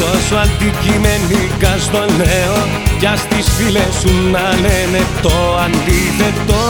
Τόσο 0.00 0.34
αντικειμενικά 0.44 1.72
στο 1.86 2.02
λέω. 2.20 2.56
Κι 2.98 3.06
ας 3.06 3.22
τις 3.30 3.46
φίλες 3.56 3.92
σου 4.00 4.12
να 4.34 4.46
λένε 4.64 5.00
το 5.24 5.36
αντίθετο. 5.64 6.62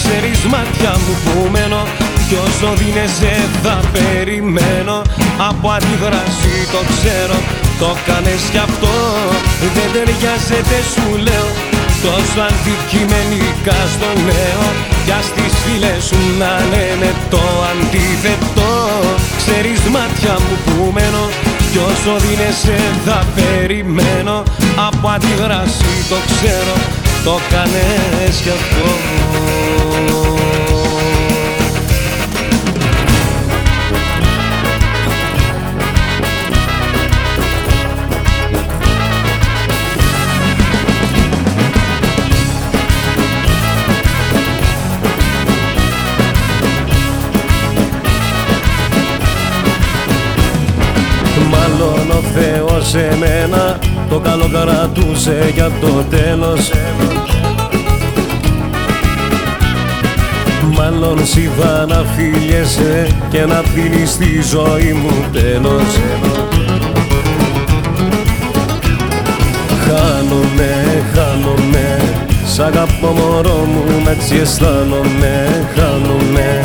Ξέρεις 0.00 0.40
μάτια 0.52 0.92
μου 1.02 1.14
που 1.24 1.36
μένω 1.54 1.82
Κι 2.28 2.36
όσο 2.46 2.68
δίνεσαι 2.80 3.34
θα 3.62 3.76
περιμένω. 3.94 4.96
Από 5.50 5.66
αντιδράση 5.76 6.54
το 6.74 6.80
ξέρω 6.94 7.38
Το 7.82 7.90
κάνες 8.06 8.42
κι 8.52 8.60
αυτό. 8.68 8.94
Δεν 9.74 9.88
ταιριάζεται 9.94 10.78
σου 10.92 11.06
λέω. 11.26 11.48
Τόσο 12.06 12.40
αντικειμενικά 12.50 13.78
στο 13.94 14.10
λέω. 14.28 14.64
Κι 15.04 15.14
ας 15.20 15.28
τις 15.36 15.54
φίλες 15.62 16.00
σου 16.08 16.20
να 16.40 16.52
λένε 16.72 17.08
το 17.32 17.42
αντίθετο 17.70 18.70
Ξέρεις 19.46 19.80
μάτια 19.80 20.32
μου 20.32 20.56
που 20.64 20.92
μένω. 20.94 21.24
Κι 21.72 21.78
όσο 21.78 22.18
δίνεσαι 22.18 22.78
θα 23.04 23.26
περιμένω. 23.34 24.42
Από 24.88 25.08
αντιδράση 25.08 25.92
το 26.08 26.16
ξέρω. 26.30 26.76
Το 27.24 27.38
κάνες 27.50 28.40
κι 28.42 28.48
αυτό 28.48 30.33
Θεός 52.94 53.12
εμένα 53.12 53.78
το 54.08 54.18
καλό 54.20 54.50
κρατούσε 54.52 55.50
για 55.54 55.70
το 55.80 56.04
τέλος. 56.10 56.70
Μάλλον 60.76 61.26
σιβά 61.26 61.86
να 61.88 62.04
φίλιεσαι 62.16 63.06
και 63.30 63.44
να 63.44 63.62
δίνεις 63.74 64.16
τη 64.16 64.42
ζωή 64.42 64.92
μου 64.92 65.24
τέλος. 65.32 65.98
Χάνομαι, 69.86 71.02
χάνομαι 71.14 72.00
Σ' 72.46 72.58
αγαπώ 72.58 73.06
μωρό 73.06 73.68
μου, 73.72 74.02
με 74.04 74.10
έτσι 74.10 74.36
αισθάνομαι. 74.36 75.66
Χάνομαι 75.74 76.62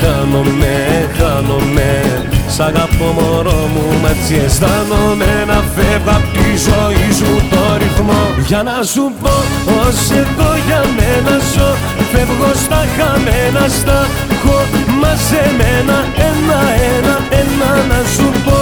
Χάνομαι, 0.00 1.08
χάνομαι 1.18 2.32
Σ' 2.56 2.60
αγαπώ 2.60 3.08
μωρό 3.18 3.60
μου, 3.72 3.84
μα 4.02 4.08
έτσι 4.08 4.34
αισθάνομαι 4.44 5.32
Να 5.50 5.58
φεύγω 5.74 6.10
απ' 6.18 6.28
τη 6.34 6.48
ζωή 6.68 7.06
σου 7.18 7.30
το 7.52 7.62
ρυθμό. 7.80 8.22
Για 8.48 8.62
να 8.68 8.76
σου 8.92 9.04
πω 9.20 9.34
πως 9.66 9.98
εδώ 10.22 10.50
για 10.66 10.82
μένα 10.96 11.34
ζω 11.52 11.70
Φεύγω 12.12 12.50
στα 12.64 12.80
χαμένα, 12.96 13.64
στα 13.78 13.98
έχω 14.34 14.58
μαζεμένα. 15.00 15.98
Ένα, 16.28 16.60
ένα, 16.94 17.14
ένα 17.40 17.70
να 17.90 18.00
σου 18.14 18.26
πω 18.44 18.58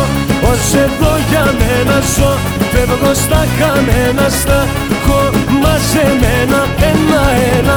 Ως 0.51 0.67
εδώ 0.85 1.13
για 1.31 1.45
μένα 1.61 1.97
ζω 2.15 2.33
Φεύγω 2.73 3.13
στα 3.25 3.43
χαμένα 3.59 4.27
Στα 4.41 4.61
έχω 4.95 5.21
μαζεμένα. 5.63 6.61
Ένα-ένα 6.91 7.77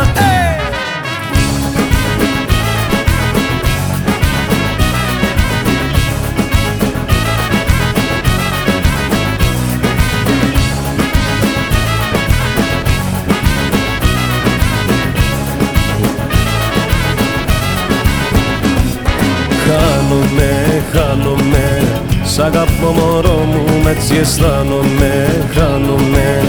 Χάνομαι, 21.15 21.37
χάνομαι 21.39 22.23
Σ' 22.23 22.39
αγαπώ 22.39 22.89
μωρό 22.97 23.39
μου, 23.51 23.87
έτσι 23.87 24.15
αισθάνομαι. 24.15 25.13
Χάνομαι. 25.55 26.43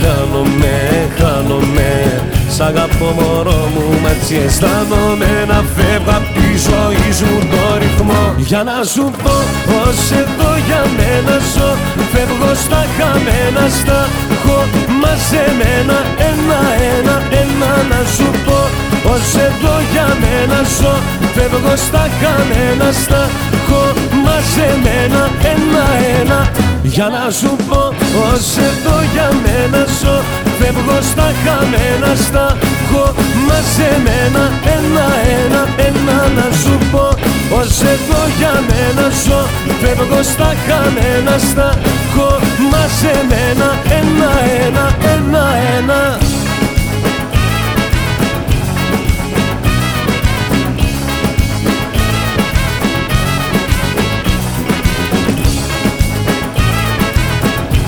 Χάνομαι, 0.00 0.74
χάνομαι. 1.18 2.22
Σ' 2.54 2.60
αγαπώ 2.60 3.08
μωρό 3.18 3.68
μου, 3.74 3.84
έτσι 4.12 4.34
αισθάνομαι. 4.46 5.30
Να 5.48 5.58
φεύγω 5.74 6.10
απ' 6.18 6.30
τη 6.34 6.48
ζωή 6.68 7.12
σου 7.18 7.30
το 7.50 7.62
ρυθμό. 7.80 8.34
Για 8.36 8.62
να 8.62 8.78
σου 8.92 9.04
πω 9.22 9.36
πως 9.66 9.98
εδώ 10.22 10.50
για 10.66 10.82
μένα 10.96 11.36
ζω. 11.52 11.70
Φεύγω 12.12 12.52
στα 12.64 12.82
χαμένα, 12.96 13.64
στα 13.78 14.00
έχω 14.34 14.58
μαζεμένα 15.00 15.98
Ένα-ένα, 16.30 17.16
ένα 17.42 17.70
να 17.90 18.00
σου 18.14 18.28
πω 18.46 18.85
πως 19.06 19.26
εδώ 19.48 19.76
για 19.92 20.08
μένα 20.22 20.60
ζω 20.78 20.94
Φεύγω 21.34 21.76
στα 21.86 22.04
χαμένα, 22.20 22.88
στα 23.02 23.22
έχω 23.56 23.82
μαζεμένα 24.24 25.22
Ένα-ένα, 25.52 26.40
για 26.82 27.08
να 27.16 27.24
σου 27.38 27.56
πω 27.68 27.82
πως 28.14 28.46
εδώ 28.68 28.96
για 29.14 29.28
μένα 29.44 29.82
ζω 30.00 30.16
Φεύγω 30.58 30.98
στα 31.10 31.28
χαμένα, 31.44 32.10
στα 32.26 32.46
έχω 32.62 33.04
μαζεμένα 33.48 34.44
Ένα-ένα, 34.76 35.62
ένα 35.88 36.18
να 36.36 36.46
σου 36.60 36.74
πω. 36.92 37.06
Πως 37.50 37.80
εδώ 37.92 38.20
για 38.38 38.54
μένα 38.68 39.06
ζω 39.24 39.40
Φεύγω 39.80 40.22
στα 40.32 40.50
χαμένα, 40.66 41.34
στα 41.50 41.68
έχω 42.04 42.28
μαζεμένα 42.72 43.68
Ένα-ένα, 43.98 44.84
ένα-ένα 45.14 46.25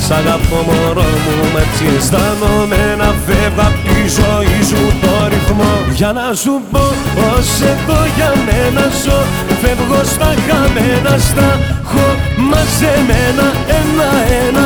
Σ' 0.08 0.10
αγαπώ 0.10 0.58
μωρό 0.68 1.10
μου, 1.24 1.58
έτσι 1.62 1.84
αισθάνομαι 1.96 2.94
να 2.98 3.14
φεύγω 3.26 3.60
απ' 3.68 3.80
τη 3.86 4.00
ζωή 4.18 4.58
σου 4.68 4.82
το 5.02 5.12
ρυθμό. 5.28 5.72
Για 5.94 6.12
να 6.12 6.34
σου 6.34 6.62
πω 6.70 6.84
πως 7.14 7.48
εδώ 7.72 8.00
για 8.16 8.32
μένα 8.46 8.84
ζω. 9.04 9.18
Φεύγω 9.60 10.00
στα 10.04 10.34
χαμένα, 10.46 11.18
στα 11.18 11.48
έχω 11.82 12.06
μαζεμένα 12.50 13.48
ένα-ένα. 13.78 14.64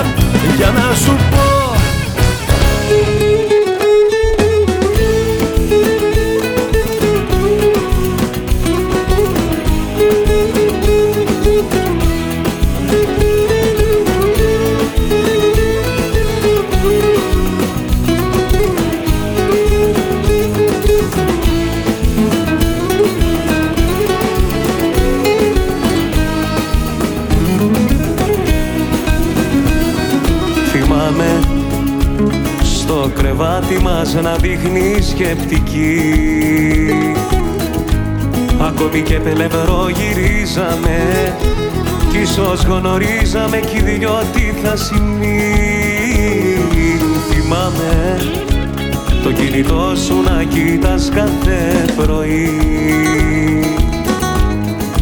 Για 0.56 0.70
να 0.78 0.94
σου 1.02 1.16
πω 1.30 1.61
κρεβάτι 33.72 33.82
μας 33.82 34.14
να 34.14 34.36
δείχνει 34.36 35.02
σκεπτική. 35.02 36.00
Ακόμη 38.60 39.00
και 39.00 39.14
πελευρό 39.14 39.88
γυρίζαμε 39.88 41.36
κι 42.10 42.18
ίσως 42.18 42.62
γνωρίζαμε 42.62 43.60
κι 43.60 43.76
οι 43.76 43.80
δυο 43.80 44.22
τι 44.32 44.40
θα 44.62 44.76
συμβεί. 44.76 45.52
Θυμάμαι 47.30 48.18
το 49.22 49.32
κινητό 49.32 49.92
σου 50.06 50.22
να 50.22 50.42
κοίτας 50.44 51.10
κάθε 51.14 51.84
πρωί. 51.96 52.50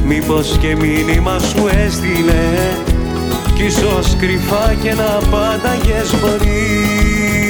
Μήπως 0.05 0.59
και 0.61 0.77
μήνυμα 0.77 1.39
σου 1.39 1.69
έστειλε 1.85 2.59
κι 3.55 3.65
ίσως 3.65 4.17
κρυφά 4.19 4.75
και 4.83 4.95
να 4.95 5.19
πάνταγες 5.31 6.15
μπορεί 6.21 7.50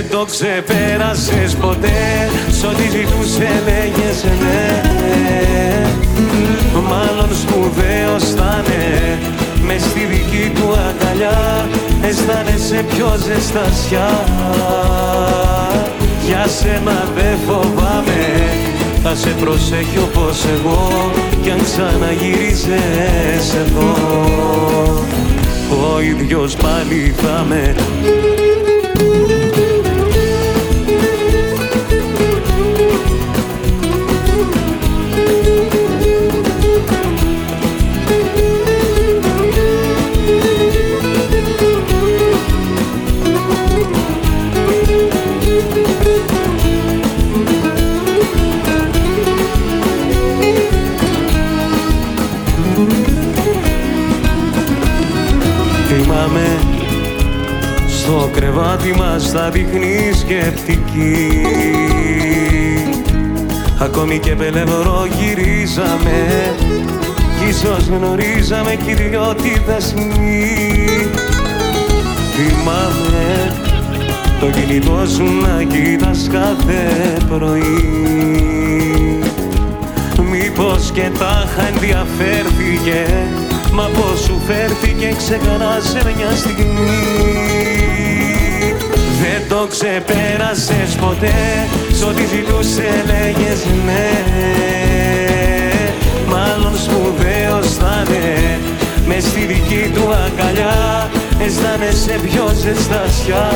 δεν 0.00 0.10
το 0.10 0.24
ξεπέρασες 0.24 1.54
ποτέ. 1.54 2.30
Σ' 2.50 2.64
ό,τι 2.64 2.82
ζητούσε 2.82 3.62
λέγες 3.64 4.24
ναι. 4.40 4.82
Μάλλον 6.88 7.30
σπουδαίος 7.42 8.24
θα 8.24 8.62
Μες 9.66 9.82
στη 9.82 10.00
δική 10.00 10.52
του 10.54 10.68
αγκαλιά 10.88 11.68
Αισθάνεσαι 12.02 12.84
πιο 12.94 13.16
ζεστασιά. 13.26 14.24
Για 16.26 16.46
σένα 16.46 17.08
δεν 17.14 17.36
φοβάμαι. 17.46 18.22
Θα 19.02 19.14
σε 19.14 19.28
προσέχει 19.28 19.98
όπως 19.98 20.44
εγώ. 20.44 21.10
Κι 21.42 21.50
αν 21.50 21.60
ξαναγυρίζεις 21.62 23.54
εδώ. 23.54 23.94
Ο 25.70 26.00
ίδιος 26.00 26.56
πάλι 26.56 27.14
θα 27.16 27.44
με 27.48 27.74
κρεβάτι 58.32 58.94
μας 58.98 59.30
θα 59.30 59.50
δείχνεις 59.50 60.18
σκεπτική. 60.18 61.46
Ακόμη 63.78 64.18
και 64.18 64.34
πελευρό 64.34 65.06
γυρίζαμε 65.18 66.54
κι 67.38 67.48
ίσως 67.48 67.86
γνωρίζαμε 67.86 68.74
κι 68.74 68.90
οι 68.90 68.94
δυο 68.94 69.34
τι 69.42 69.48
θα 69.48 69.80
συμβεί 69.80 71.10
Θυμάμαι 72.34 73.52
το 74.40 74.50
κινητό 74.50 75.06
σου 75.06 75.24
να 75.24 75.62
κοίτας 75.62 76.28
κάθε 76.32 77.16
πρωί. 77.28 78.08
Μήπως 80.30 80.90
και 80.90 81.10
τάχα 81.18 81.68
ενδιαφέρθηκε 81.68 83.06
Μα 83.78 83.84
πώς 83.84 84.20
σου 84.20 84.40
φέρθηκε 84.46 85.14
ξεχαράσαι 85.16 86.12
μια 86.16 86.30
στιγμή. 86.36 87.06
Δεν 89.20 89.48
το 89.48 89.66
ξεπέρασες 89.66 90.94
ποτέ 91.00 91.68
Σ' 91.92 92.02
ό,τι 92.02 92.24
ζητούσε 92.26 93.04
λέγες 93.06 93.64
ναι. 93.86 94.08
Μάλλον 96.26 96.78
σπουδαίος 96.78 97.74
θα 97.74 98.04
είναι 98.06 98.58
Μες 99.06 99.24
στη 99.24 99.40
δική 99.40 99.90
του 99.94 100.08
αγκαλιά 100.12 101.10
Αισθάνεσαι 101.44 102.18
πιο 102.22 102.52
ζεστασιά. 102.54 103.50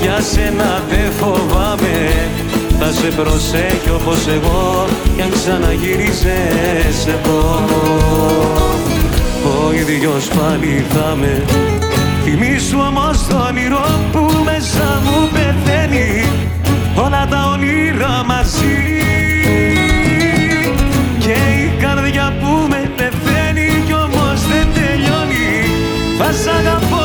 Για 0.00 0.20
σένα 0.20 0.82
δεν 0.88 1.12
φοβάμαι 1.20 2.28
θα 2.82 2.92
σε 2.92 3.06
προσέχει 3.06 3.90
όπως 3.94 4.26
εγώ 4.26 4.86
κι 5.16 5.22
αν 5.22 5.30
ξαναγυρίζες 5.30 7.06
εδώ. 7.06 7.64
Ο 9.44 9.72
ίδιος 9.72 10.28
πάλι 10.28 10.86
θα 10.92 11.16
με 11.16 11.44
Θυμήσου 12.24 12.78
όμως 12.88 13.26
το 13.26 13.36
όνειρο 13.48 13.86
που 14.12 14.30
μέσα 14.44 15.00
μου 15.04 15.28
πεθαίνει 15.32 16.24
Όλα 16.94 17.26
τα 17.30 17.50
όνειρα 17.52 18.24
μαζί. 18.26 19.02
Και 21.18 21.36
η 21.64 21.80
καρδιά 21.80 22.32
που 22.40 22.66
με 22.68 22.90
πεθαίνει 22.96 23.82
κι 23.86 23.92
όμως 23.92 24.40
δεν 24.50 24.66
τελειώνει. 24.74 25.52
Θα 26.18 26.32
σ' 26.32 26.46
αγαπώ 26.46 26.99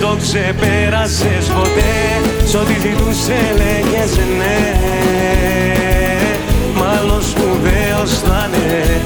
το 0.00 0.16
ξεπέρασες 0.22 1.46
ποτέ. 1.56 1.94
Σ' 2.44 2.54
ό,τι 2.54 2.72
ζητούσε 2.72 3.34
έλεγες 3.50 4.16
ναι. 4.38 4.58
Μάλλον 6.80 7.22
σπουδαίος 7.22 8.18
θα 8.18 8.50
είναι. 8.54 9.00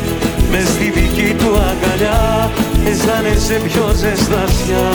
Μες 0.50 0.68
στη 0.68 0.90
δική 0.90 1.34
του 1.38 1.50
αγκαλιά 1.68 2.50
αισθάνεσαι 2.88 3.54
πιο 3.54 3.86
ζεστασιά. 3.94 4.88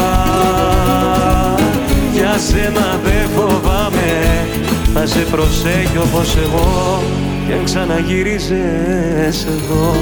Για 2.14 2.38
σένα 2.38 3.00
δεν 3.04 3.30
φοβάμαι. 3.36 4.48
Θα 4.94 5.06
σε 5.06 5.20
προσέχει 5.20 5.98
όπως 5.98 6.36
εγώ 6.36 7.02
Και 7.48 7.54
ξαναγυρίζεις 7.64 9.46
εδώ 9.48 9.96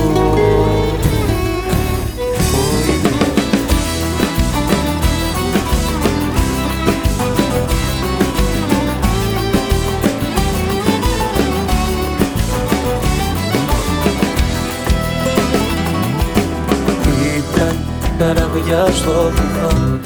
καραβιά 18.68 18.96
στο 18.96 19.32
βυθό 19.36 20.00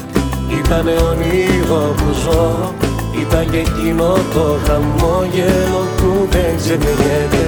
Ήτανε 0.58 0.90
όνειρο 1.10 1.94
που 1.96 2.12
ζω. 2.22 2.74
Ήταν 3.20 3.50
και 3.50 3.56
εκείνο 3.56 4.16
το 4.34 4.58
χαμόγελο 4.66 5.82
που 5.96 6.28
δεν 6.30 6.56
ξεχνιέται 6.56 7.44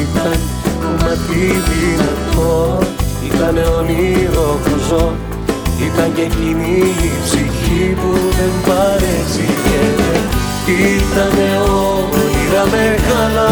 Ήταν 0.00 0.38
κομμάτι 0.80 1.42
δυνατό 1.68 2.78
Ήτανε 3.26 3.62
όνειρο 3.78 4.58
που 4.64 4.78
ζω. 4.88 5.12
Ήταν 5.86 6.12
και 6.14 6.20
εκείνη 6.20 6.76
η 7.02 7.10
ψυχή 7.24 7.96
που 8.00 8.12
δεν 8.36 8.52
παρεξηγέται 8.66 10.12
Ήτανε 10.66 11.50
όνειρα 11.58 12.64
μεγάλα. 12.72 13.50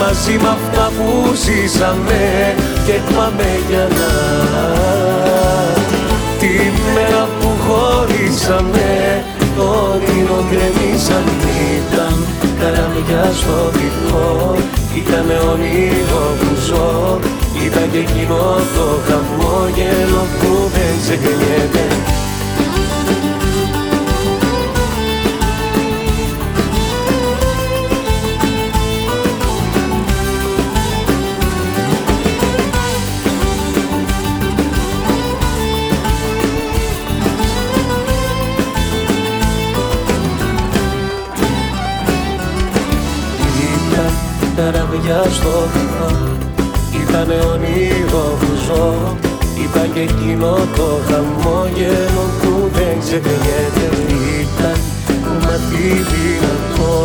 Μαζί 0.00 0.38
με 0.42 0.48
αυτά 0.48 0.90
που 0.96 1.34
ζήσαμε 1.34 2.54
και 2.88 3.00
πάμε 3.16 3.48
για 3.68 3.86
να 3.98 4.10
Τη 6.38 6.52
μέρα 6.94 7.28
που 7.40 7.48
χωρίσαμε 7.64 8.88
το 9.56 9.62
όνειρο 9.92 10.44
γκρεμίσαν. 10.48 11.24
Ήταν 11.78 12.16
καραμιά 12.60 13.24
στο 13.40 13.56
δικό 13.76 14.54
Ήτανε 14.96 15.36
όνειρο 15.52 16.24
που 16.38 16.50
ζω. 16.66 17.18
Ήταν 17.66 17.90
και 17.92 17.98
εκείνο 17.98 18.40
το 18.74 18.86
χαμόγελο 19.06 20.22
που 20.38 20.70
δεν 20.74 20.92
ξεχνιέται 21.02 22.17
καραβιά 45.08 45.30
στο 45.30 45.52
βυθό 45.72 46.10
Ήτανε 47.02 47.38
όνειρος 47.52 48.32
που 48.40 48.50
ζω. 48.66 49.16
Ήταν 49.64 49.92
και 49.94 50.00
εκείνο 50.00 50.50
το 50.76 50.88
χαμόγελο 51.08 52.24
που 52.40 52.52
δεν 52.76 52.94
ξεχνιέται 53.00 53.86
Ήταν 54.42 54.78
κομμάτι 55.24 55.84
δυνατό 56.10 56.96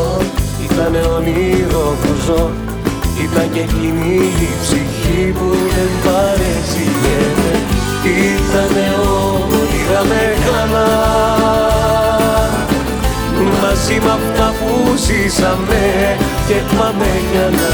Ήτανε 0.66 1.02
όνειρος 1.16 1.96
που 2.02 2.12
ζω. 2.26 2.50
Ήταν 3.24 3.48
και 3.54 3.60
εκείνη 3.60 4.16
η 4.48 4.50
ψυχή 4.62 5.24
που 5.38 5.50
δεν 5.74 5.92
παρεξηγέται 6.04 7.52
Ήτανε 8.06 8.86
όνειρα 9.52 10.02
μεγάλα 10.12 10.88
μαζί 13.64 14.00
με 14.06 14.12
αυτά 14.12 14.24
που 14.24 14.33
ζήσαμε 14.96 15.84
και 16.48 16.58
πάμε 16.78 17.10
για 17.32 17.48
να. 17.58 17.72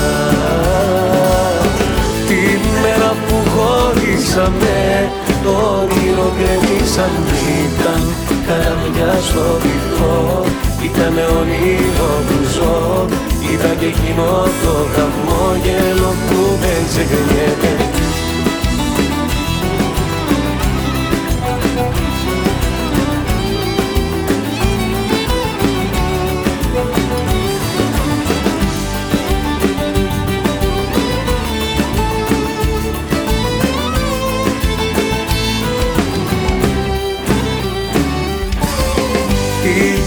Τη 2.28 2.42
μέρα 2.82 3.12
που 3.26 3.36
χωρίσαμε 3.54 4.78
το 5.44 5.50
όνειρο 5.50 6.34
γκρεμίσαν 6.36 7.14
ήταν 7.64 8.02
καραμιά 8.48 9.14
στο 9.28 9.46
βυθό 9.62 10.44
ήταν 10.84 11.16
όνειρο 11.40 12.12
που 12.28 12.38
ζω. 12.54 13.06
Είδα 13.52 13.74
και 13.80 13.86
εκείνο 13.86 14.28
το 14.64 14.74
χαμόγελο 14.94 16.12
που 16.28 16.40
δεν 16.62 16.82
ξεχνιέται 16.90 17.99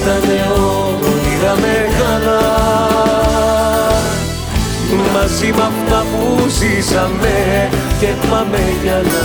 ήτανε 0.02 0.40
όνειρα 0.54 1.54
μεγάλα 1.60 2.40
μαζί 5.14 5.52
με 5.56 5.62
αυτά 5.62 6.04
που 6.10 6.48
ζήσαμε 6.48 7.68
και 8.00 8.06
πάμε 8.30 8.58
για 8.82 9.02
να. 9.10 9.24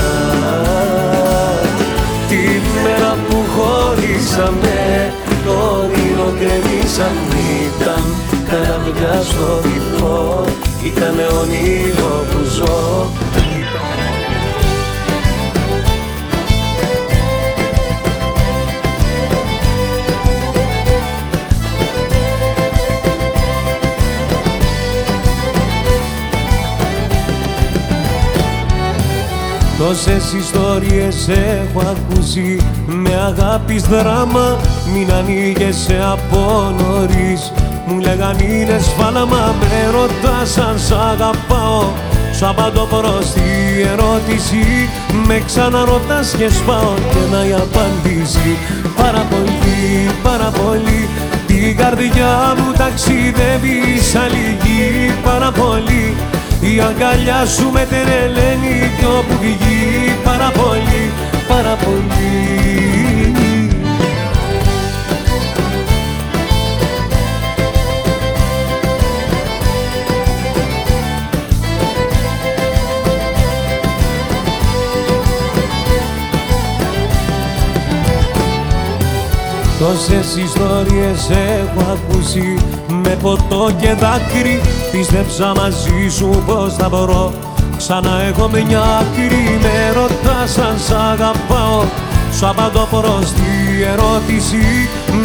Τη 2.30 2.44
μέρα 2.84 3.18
που 3.30 3.38
χωρίσαμε 3.54 5.14
το 5.46 5.52
όνειρο 5.52 6.34
γκρεμίσαν 6.38 7.16
ήταν 7.66 8.04
καραβιά 8.50 9.22
στο 9.22 9.62
βυθό 9.62 10.44
ήτανε 10.84 11.28
όνειρο 11.42 12.26
που 12.32 12.44
ζω 12.56 13.12
Τόσες 29.78 30.34
ιστορίες 30.34 31.28
έχω 31.28 31.80
ακούσει. 31.80 32.60
Με 32.86 33.16
αγάπης 33.16 33.84
δράμα 33.84 34.58
Μην 34.94 35.12
ανοίγεσαι 35.12 36.00
από 36.12 36.74
νωρίς. 36.78 37.52
Μου 37.88 38.00
λέγαν 38.00 38.40
είναι 38.40 38.80
σφάλαμα 38.80 39.56
με 39.60 39.92
ρωτάς 39.92 40.58
αν 40.58 40.80
σ' 40.80 40.92
αγαπάω 40.92 41.84
Σου 42.38 42.48
απαντώ 42.48 42.88
προς 42.90 43.32
τη 43.34 43.82
ερώτηση 43.92 44.90
Με 45.28 45.42
ξαναρωτάς 45.46 46.36
και 46.38 46.50
σπάω 46.50 46.94
και 47.12 47.36
να 47.36 47.46
η 47.46 47.54
απάντηση 47.54 48.58
Πάρα 48.98 49.26
πολύ, 49.30 50.10
πάρα 50.24 50.52
πολύ 50.62 51.08
Την 51.48 51.78
καρδιά 51.78 52.54
μου 52.58 52.74
ταξιδεύει 52.78 54.00
σαν 54.12 54.30
λίγη 54.32 55.14
πάρα 55.24 55.52
πολύ 55.52 56.16
η 56.74 56.82
αγκαλιά 56.82 57.46
σου 57.46 57.70
με 57.72 57.88
τρελαίνει 57.90 58.92
κι 58.98 59.06
όπου 59.06 59.38
βγει 59.42 60.16
πάρα 60.24 60.52
πολύ, 60.52 61.12
πάρα 61.48 61.76
πολύ. 61.76 62.68
Τόσες 79.80 80.36
ιστορίες 80.36 81.30
έχω 81.30 81.92
ακούσει 81.92 82.56
με 83.08 83.18
ποτό 83.22 83.72
και 83.82 83.92
δάκρυ. 84.02 84.62
Πίστεψα 84.92 85.54
μαζί 85.56 86.10
σου 86.18 86.44
πως 86.46 86.74
θα 86.78 86.90
μπορώ. 86.90 87.34
Ξανά 87.78 88.22
έχω 88.30 88.50
μια 88.54 88.82
άκρη 89.00 89.60
Με 89.62 89.76
ρωτάς 89.98 90.58
αν 90.58 90.78
σ' 90.86 90.92
αγαπάω. 91.12 91.82
Σου 92.38 92.48
απαντώ 92.48 92.88
προς 92.92 93.28
τη 93.38 93.50
ερώτηση. 93.94 94.66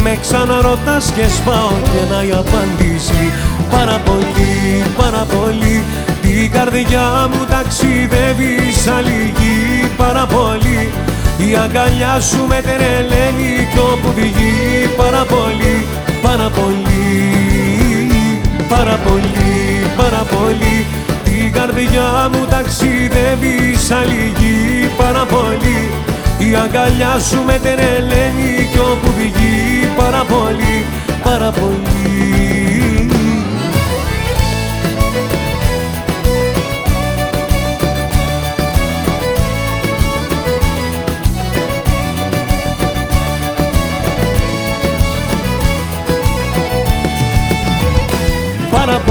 Με 0.02 0.18
ξαναρωτάς 0.22 1.04
και 1.16 1.26
σπάω 1.36 1.74
Και 1.92 2.02
να 2.10 2.22
η 2.22 2.30
απάντηση. 2.42 3.22
Πάρα 3.70 3.98
πολύ, 4.06 4.52
πάρα 5.00 5.24
πολύ. 5.34 5.76
Την 6.22 6.50
καρδιά 6.50 7.06
μου 7.30 7.44
ταξιδεύει 7.52 8.56
σαν 8.84 9.04
λίγη 9.06 9.56
πάρα 9.96 10.24
πολύ. 10.34 10.80
Η 11.46 11.56
αγκαλιά 11.64 12.20
σου 12.20 12.40
με 12.48 12.58
τρελαίνει 12.66 13.52
κι 13.72 13.78
όπου 13.78 14.08
βγει. 14.16 14.54
Πάρα 14.96 15.22
πολύ, 15.34 15.76
πάρα 16.22 16.48
πολύ, 16.58 17.51
πάρα 18.76 18.96
πολύ, 19.06 19.52
πάρα 19.96 20.22
πολύ. 20.34 20.86
Την 21.24 21.52
καρδιά 21.52 22.28
μου 22.32 22.46
ταξιδεύει 22.50 23.76
σαν 23.86 24.04
λυγή 24.08 24.90
πάρα 24.96 25.24
πολύ. 25.24 25.80
Η 26.38 26.54
αγκαλιά 26.64 27.18
σου 27.28 27.42
με 27.46 27.58
τρελαίνει 27.62 28.68
κι 28.72 28.78
όπου 28.78 29.10
βγει 29.18 29.88
πάρα 29.96 30.24
πολύ, 30.28 30.76
πάρα 31.22 31.50
πολύ 31.50 32.51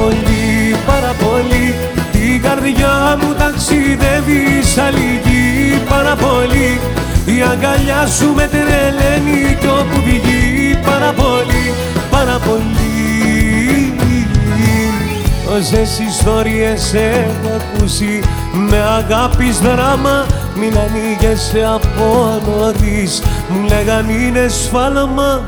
πολύ, 0.02 0.76
πάρα 0.86 1.14
πολύ 1.24 1.76
την 2.12 2.42
καρδιά 2.42 3.18
μου 3.22 3.34
ταξιδεύει 3.34 4.44
σαν 4.74 4.94
λυγή. 4.96 5.82
Πάρα 5.90 6.16
πολύ 6.16 6.80
η 7.26 7.42
αγκαλιά 7.52 8.08
σου 8.08 8.34
με 8.36 8.50
τρελαίνει 8.54 9.58
κι 9.60 9.68
όπου 9.68 9.98
βγει. 10.06 10.80
Πάρα 10.86 11.12
πολύ, 11.14 11.66
πάρα 12.12 12.40
πολύ 12.46 12.82
Όσες 15.58 16.00
ιστορίες 16.00 16.94
έχω 16.94 17.60
ακούσει 17.60 18.22
με 18.54 18.78
αγάπης 18.78 19.60
δράμα 19.60 20.26
μην 20.56 20.74
ανοίγεσαι 20.78 21.64
από 21.74 22.42
νωρίς. 22.48 23.22
Μου 23.50 23.68
λέγαν 23.68 24.10
είναι 24.10 24.48
σφάλμα 24.48 25.42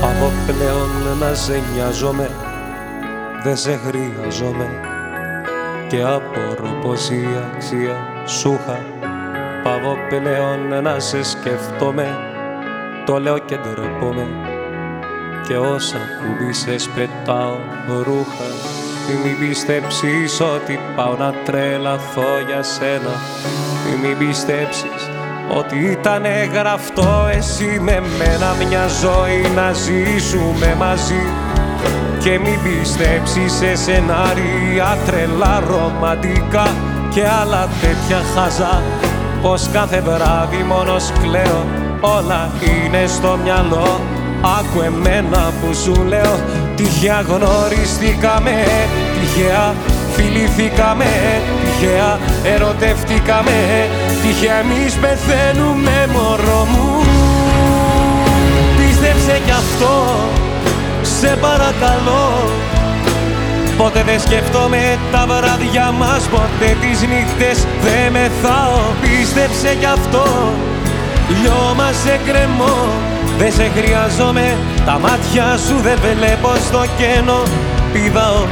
Πάω 0.00 0.30
πλέον 0.46 1.18
να 1.20 1.34
σε 1.34 1.62
νοιάζομαι 1.74 2.30
δεν 3.44 3.56
σε 3.56 3.80
χρειαζόμαι. 3.86 4.68
Και 5.88 6.02
απορώ 6.02 6.78
πως 6.82 7.10
η 7.10 7.26
αξία 7.46 7.96
σου 8.26 8.58
είχα. 8.60 8.78
Πάω 9.62 9.94
πλέον 10.08 10.82
να 10.82 10.98
σε 10.98 11.22
σκεφτόμαι 11.22 12.16
το 13.06 13.18
λέω 13.18 13.38
και 13.38 13.56
ντρεπόμαι 13.56 14.26
και 15.46 15.56
όσα 15.56 15.98
κουμπίσες 16.20 16.88
πετάω 16.88 17.56
ρούχα. 18.02 18.48
Μην 19.24 19.38
πιστέψεις 19.38 20.40
ότι 20.40 20.78
πάω 20.96 21.16
να 21.16 21.32
τρελαθώ 21.44 22.38
για 22.46 22.62
σένα. 22.62 23.14
Μην 24.02 24.18
πιστέψεις 24.18 25.10
ότι 25.56 25.78
ήταν 25.78 26.24
γραφτό. 26.52 27.28
Εσύ 27.32 27.78
με 27.80 28.00
μένα 28.18 28.54
μια 28.68 28.86
ζωή 28.86 29.54
να 29.54 29.72
ζήσουμε 29.72 30.74
μαζί 30.78 31.43
και 32.24 32.38
μην 32.38 32.58
πιστέψεις 32.62 33.52
σε 33.52 33.74
σενάρια 33.74 34.98
τρελά 35.06 35.62
ρομαντικά 35.68 36.66
και 37.10 37.22
άλλα 37.40 37.68
τέτοια 37.80 38.20
χαζά. 38.34 38.82
Πως 39.42 39.68
κάθε 39.72 40.00
βράδυ 40.00 40.62
μόνος 40.68 41.12
κλαίω 41.22 41.64
όλα 42.00 42.50
είναι 42.62 43.06
στο 43.06 43.38
μυαλό. 43.42 44.00
Άκου 44.58 44.80
εμένα 44.80 45.52
που 45.60 45.74
σου 45.74 46.04
λέω 46.04 46.38
τυχαία 46.74 47.20
γνωριστήκαμε 47.20 48.64
τυχαία 49.20 49.74
φιληθήκαμε 50.14 51.10
τυχαία 51.64 52.18
ερωτευτήκαμε 52.54 53.88
τυχαία 54.22 54.54
εμείς 54.54 54.94
πεθαίνουμε 54.94 56.08
μωρό 56.12 56.66
μου. 56.70 57.04
Πίστεψε 58.76 59.40
κι 59.44 59.50
αυτό 59.50 59.94
σε 61.24 61.36
παρακαλώ 61.36 62.50
Ποτέ 63.76 64.02
δεν 64.02 64.20
σκεφτόμαι 64.20 64.98
τα 65.12 65.26
βράδια 65.26 65.90
μας 65.90 66.22
Ποτέ 66.28 66.76
τις 66.80 67.00
νύχτες 67.00 67.66
δεν 67.82 68.12
μεθάω. 68.12 68.80
Πίστεψε 69.00 69.74
κι 69.74 69.84
αυτό 69.84 70.24
Λιώμα 71.28 71.92
σε 72.04 72.20
κρεμό 72.26 72.76
Δεν 73.38 73.52
σε 73.52 73.70
χρειαζόμαι 73.76 74.56
Τα 74.86 74.98
μάτια 74.98 75.58
σου 75.66 75.76
δεν 75.82 75.98
βλέπω 76.02 76.50
στο 76.66 76.84
κενό. 76.98 77.42
Πηδάω 77.92 78.44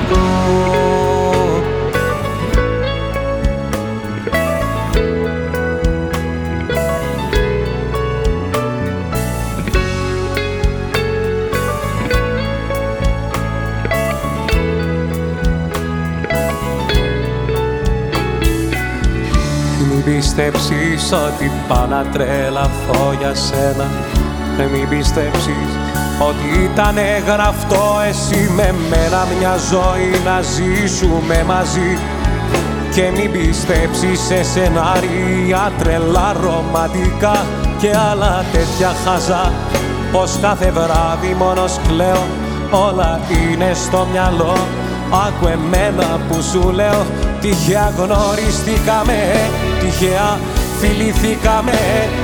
πιστέψεις 20.34 21.12
ότι 21.12 21.50
πάω 21.68 21.86
να 21.86 22.04
τρελαθώ 22.12 23.12
για 23.18 23.34
σένα. 23.34 23.86
Δεν 24.56 24.68
μην 24.68 24.88
πιστέψεις 24.88 25.70
ότι 26.28 26.64
ήταν 26.64 26.96
γραφτό 27.26 28.00
εσύ 28.08 28.50
με 28.56 28.74
μένα 28.90 29.26
μια 29.38 29.56
ζωή 29.70 30.10
να 30.24 30.40
ζήσουμε 30.40 31.44
μαζί. 31.46 31.98
Και 32.94 33.10
μην 33.16 33.32
πιστέψεις 33.32 34.20
σε 34.20 34.42
σενάρια 34.42 35.72
τρελά 35.78 36.32
ρομαντικά 36.42 37.44
και 37.78 37.90
άλλα 38.10 38.44
τέτοια 38.52 38.92
χαζά. 39.04 39.52
Πως 40.12 40.38
κάθε 40.42 40.70
βράδυ 40.70 41.34
μόνος 41.38 41.80
κλαίω 41.88 42.26
όλα 42.70 43.20
είναι 43.30 43.70
στο 43.74 44.06
μυαλό. 44.12 44.56
Άκου 45.26 45.46
εμένα 45.46 46.20
που 46.28 46.42
σου 46.42 46.70
λέω 46.70 47.04
Τυχαία 47.42 47.92
γνωριστήκαμε 47.96 49.18
Τυχαία 49.80 50.38
φιληθήκαμε 50.80 51.78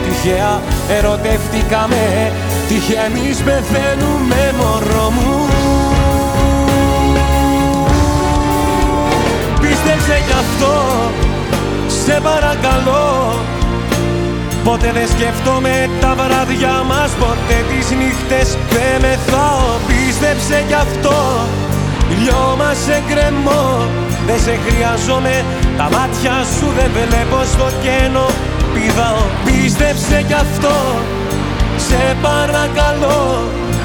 Τυχαία 0.05 0.63
ερωτευτήκαμε 0.97 2.33
Τυχαία 2.69 3.05
εμείς 3.05 3.37
πεθαίνουμε 3.37 4.55
μωρό 4.59 5.11
μου. 5.11 5.49
Πίστεψε 9.61 10.23
κι 10.27 10.37
αυτό 10.45 10.75
Σε 12.05 12.21
παρακαλώ. 12.23 13.35
Ποτέ 14.65 14.93
δεν 14.93 15.09
σκέφτομαι 15.09 15.91
τα 16.01 16.15
βράδια 16.15 16.83
μας 16.89 17.11
Ποτέ 17.11 17.59
τις 17.69 17.91
νύχτες 17.91 18.57
δεν 18.71 19.01
μεθάω. 19.01 19.69
Πίστεψε 19.87 20.65
κι 20.69 20.75
αυτό 20.75 21.17
Λιώμα 22.17 22.71
σε 22.85 23.03
κρεμό 23.09 23.65
Δεν 24.27 24.41
σε 24.45 24.55
χρειάζομαι. 24.67 25.45
Τα 25.77 25.87
μάτια 25.95 26.35
σου 26.55 26.67
δεν 26.77 26.91
βλέπω 26.95 27.39
στο 27.55 27.67
κένο 27.85 28.25
Πηδάω 28.75 29.23
Πίστεψε 29.45 30.19
κι 30.29 30.39
αυτό. 30.47 30.77
Σε 31.89 32.17
παρακαλώ 32.23 33.21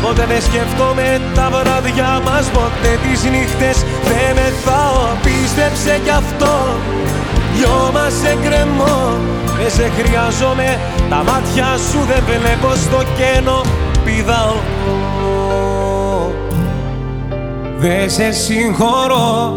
Ποτέ 0.01 0.25
δεν 0.31 0.41
σκεφτόμαι 0.47 1.21
τα 1.35 1.45
βράδια 1.53 2.11
μας 2.25 2.45
Ποτέ 2.57 2.91
τις 3.03 3.19
νύχτες 3.33 3.77
δεν 4.09 4.29
μεθάω. 4.37 5.03
Πίστεψε 5.23 5.93
κι 6.05 6.13
αυτό. 6.21 6.53
Λιώμα 7.55 8.05
σε 8.21 8.31
κρεμό 8.43 8.99
Δεν 9.59 9.71
σε 9.77 9.85
χρειάζομαι. 9.97 10.69
Τα 11.09 11.19
μάτια 11.27 11.67
σου 11.87 11.99
δεν 12.09 12.23
βλέπω 12.27 12.69
στο 12.85 12.99
κένο 13.19 13.61
Πηδάω 14.05 14.55
Δε 17.83 18.07
σε 18.07 18.31
συγχωρώ. 18.31 19.53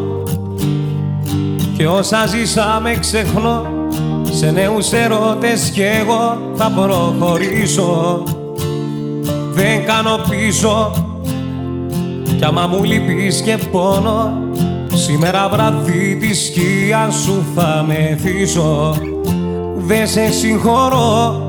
Και 1.76 1.86
όσα 1.86 2.26
ζήσαμε 2.26 2.96
ξεχνώ 3.00 3.66
σε 4.30 4.50
νέους 4.50 4.92
ερώτες 4.92 5.70
κι 5.70 5.82
εγώ 5.82 6.38
θα 6.54 6.70
προχωρήσω. 6.70 8.22
Δεν 9.50 9.84
κάνω 9.84 10.20
πίσω. 10.30 10.92
Κι 12.36 12.44
άμα 12.44 12.66
μου 12.66 12.84
λυπείς 12.84 13.40
και 13.40 13.58
πόνο 13.70 14.32
Σήμερα 14.94 15.48
βραδύ 15.48 16.16
τη 16.20 16.34
σκία 16.34 17.10
σου 17.10 17.44
θα 17.54 17.84
μεθύσω 17.86 18.96
Δε 19.76 20.06
σε 20.06 20.32
συγχωρώ. 20.32 21.40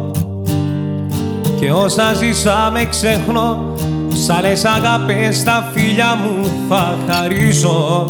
Και 1.59 1.71
όσα 1.71 2.13
ζήσαμε 2.13 2.85
ξεχνώ 2.85 3.75
Σ' 4.27 4.29
άλλες 4.29 4.65
αγάπες 4.65 5.43
τα 5.43 5.71
φίλια 5.73 6.15
μου 6.15 6.47
θα 6.69 6.97
χαρίσω 7.07 8.09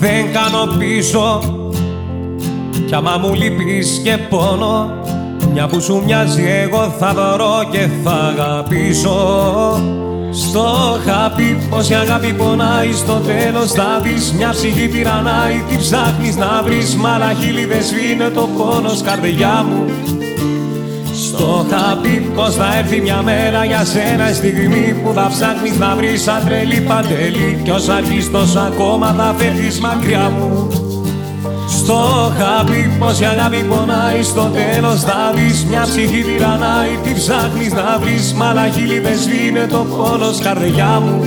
Δεν 0.00 0.32
κάνω 0.32 0.76
πίσω. 0.78 1.40
Κι 2.86 2.94
άμα 2.94 3.16
μου 3.16 3.34
λείπεις 3.34 4.00
και 4.04 4.18
πόνο 4.28 4.90
Μια 5.52 5.66
που 5.66 5.80
σου 5.80 6.02
μοιάζει 6.04 6.44
εγώ 6.62 6.94
θα 6.98 7.14
βρω 7.14 7.68
και 7.70 7.88
θα 8.04 8.10
αγαπήσω. 8.10 9.16
Στο 10.32 10.98
χάπι 11.06 11.58
πως 11.70 11.90
η 11.90 11.94
αγάπη 11.94 12.32
πονάει 12.32 12.92
στο 12.92 13.14
τέλος 13.14 13.72
θα 13.72 14.00
δεις 14.02 14.32
μια 14.32 14.50
ψυχή 14.50 14.88
τυραννάει. 14.88 15.64
Τι 15.68 15.76
ψάχνεις 15.76 16.36
να 16.36 16.62
βρεις 16.64 16.96
μα 16.96 17.32
χείλη 17.40 17.64
δεν 17.64 17.82
σβήνε 17.82 18.28
το 18.28 18.48
πόνος 18.56 19.02
καρδιά 19.02 19.64
μου 19.68 19.84
Στο 21.30 21.66
χαπί 21.70 22.30
πως 22.34 22.54
θα 22.54 22.76
έρθει 22.78 23.00
μια 23.00 23.22
μέρα 23.22 23.64
για 23.64 23.84
σένα 23.84 24.32
στιγμή 24.32 24.94
που 25.02 25.12
θα 25.14 25.26
ψάχνεις 25.30 25.78
να 25.78 25.94
βρεις 25.96 26.22
σαν 26.22 26.42
τρελή 26.44 26.80
παντελή. 26.80 27.60
Κι 27.62 27.70
ως 27.70 27.88
αρχίστος 27.88 28.56
ακόμα 28.56 29.14
θα 29.18 29.34
φεύγεις 29.38 29.80
μακριά 29.80 30.30
μου. 30.30 30.68
Στο 31.68 32.32
χαπί 32.38 32.90
πως 32.98 33.20
η 33.20 33.24
αγάπη 33.24 33.64
πονάει 33.68 34.22
στο 34.22 34.50
τέλος 34.54 35.00
θα 35.00 35.32
δεις 35.34 35.64
μια 35.64 35.82
ψυχή 35.82 36.22
τυραννάει. 36.22 36.98
Τι 37.02 37.14
ψάχνεις 37.14 37.72
να 37.72 37.98
βρεις 38.00 38.34
μαλαχίλι 38.34 38.98
δεν 38.98 39.18
σβήνε 39.18 39.66
το 39.70 39.86
πόνος 39.96 40.38
καρδιά 40.38 41.00
μου 41.00 41.24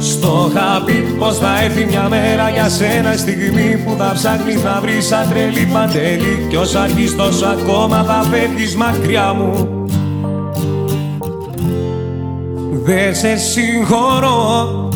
στο 0.00 0.50
χαπί 0.54 1.14
πως 1.18 1.38
θα 1.38 1.62
έρθει 1.62 1.84
μια 1.84 2.08
μέρα 2.08 2.50
για 2.50 2.68
σένα 2.68 3.16
στιγμή 3.16 3.82
που 3.84 3.94
θα 3.98 4.12
ψάχνεις 4.14 4.62
να 4.62 4.80
βρεις 4.80 5.06
σαν 5.06 5.28
τρελή 5.28 5.68
παντέλη 5.72 6.46
κι 6.48 6.56
ως 6.56 6.74
αρχίστος 6.74 7.42
ακόμα 7.42 8.02
θα 8.02 8.24
φεύγεις 8.30 8.76
μακριά 8.76 9.32
μου. 9.32 9.84
Δε 12.84 13.12
σε 13.12 13.36
συγχωρώ 13.36 14.88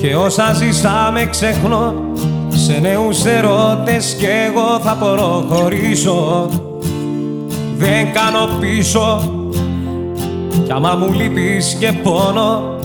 και 0.00 0.14
όσα 0.14 0.52
ζήσαμε 0.54 1.26
ξεχνώ 1.30 1.94
σε 2.48 2.78
νέους 2.80 3.24
ερώτες 3.24 4.16
κι 4.18 4.26
εγώ 4.26 4.80
θα 4.82 4.96
προχωρήσω. 4.96 6.48
Δεν 7.76 8.12
κάνω 8.12 8.48
πίσω 8.60 9.20
κι 10.64 10.72
άμα 10.72 10.94
μου 10.94 11.12
λείπεις 11.12 11.76
και 11.80 11.92
πόνο 12.02 12.78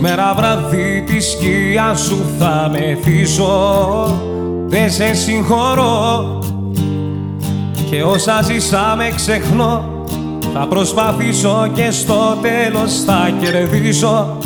Σήμερα 0.00 0.34
βραδύ 0.34 1.02
τη 1.06 1.20
σκιά 1.20 1.94
σου 1.94 2.18
θα 2.38 2.70
μεθύσω 2.72 4.20
Δεν 4.66 4.90
σε 4.90 5.14
συγχωρώ. 5.14 6.38
Και 7.90 8.02
όσα 8.02 8.42
ζήσαμε 8.42 9.12
ξεχνώ 9.14 10.04
Θα 10.54 10.66
προσπαθήσω 10.66 11.70
και 11.74 11.90
στο 11.90 12.38
τέλος 12.42 13.04
θα 13.04 13.30
κερδίσω. 13.40 14.38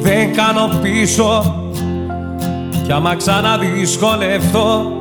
Δεν 0.00 0.34
κάνω 0.34 0.70
πίσω. 0.82 1.60
Κι 2.84 2.92
άμα 2.92 3.16
ξαναδυσκολευτώ 3.16 4.92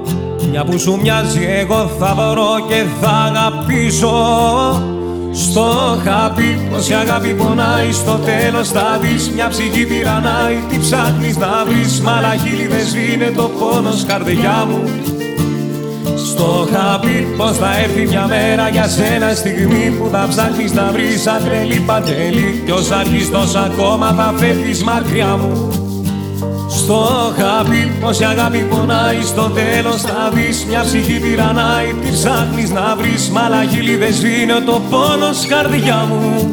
Μια 0.49 0.63
που 0.65 0.79
σου 0.79 0.99
μοιάζει 1.01 1.45
εγώ 1.49 1.89
θα 1.99 2.15
βρω 2.15 2.65
και 2.67 2.83
θα 3.01 3.09
αγαπήσω 3.09 4.11
Στο 5.33 5.97
χαπί 6.03 6.67
πως 6.71 6.89
η 6.89 6.93
αγάπη 6.93 7.33
πονάει 7.33 7.91
Στο 7.91 8.19
τέλος 8.25 8.69
θα 8.69 8.99
δεις 9.01 9.29
μια 9.29 9.47
ψυχή 9.47 9.85
τυραννάει 9.85 10.55
Τι 10.69 10.79
ψάχνεις 10.79 11.37
να 11.37 11.65
βρεις 11.67 12.01
Μα 12.01 12.35
χείλη 12.43 12.67
δεν 12.67 12.85
σβήνε 12.87 13.31
το 13.35 13.51
πόνος 13.59 14.05
καρδιά 14.05 14.65
μου. 14.69 14.83
Στο 16.15 16.67
χαπί 16.71 17.27
πως 17.37 17.57
θα 17.57 17.77
έρθει 17.77 18.07
μια 18.07 18.27
μέρα 18.27 18.69
για 18.69 18.87
σένα 18.87 19.33
στιγμή 19.33 19.95
που 19.99 20.09
θα 20.11 20.25
ψάχνεις 20.29 20.73
να 20.73 20.91
βρεις 20.91 21.21
σαν 21.21 21.43
τρελή 21.43 21.79
παντέλη 21.79 22.63
κι 22.65 22.71
ως 22.71 22.91
αρχιστός 22.91 23.55
ακόμα 23.55 24.13
θα 24.17 24.33
φεύγεις 24.37 24.83
μακριά 24.83 25.37
μου 25.37 25.78
στο 26.69 27.33
χαπί 27.37 27.91
πως 28.01 28.19
η 28.19 28.23
αγάπη 28.23 28.57
πονάει 28.57 29.21
στο 29.21 29.49
τέλος 29.49 30.01
θα 30.01 30.31
δεις 30.33 30.65
μια 30.65 30.81
ψυχή 30.81 31.19
τυραννάει 31.19 31.93
Τι 32.01 32.11
ψάχνεις 32.11 32.69
να 32.71 32.95
βρεις 32.95 33.29
μαλαγίλι 33.29 33.95
δεν 33.95 34.13
σβήνει 34.13 34.61
το 34.65 34.81
πόνος 34.89 35.45
καρδιά 35.47 36.05
μου. 36.09 36.51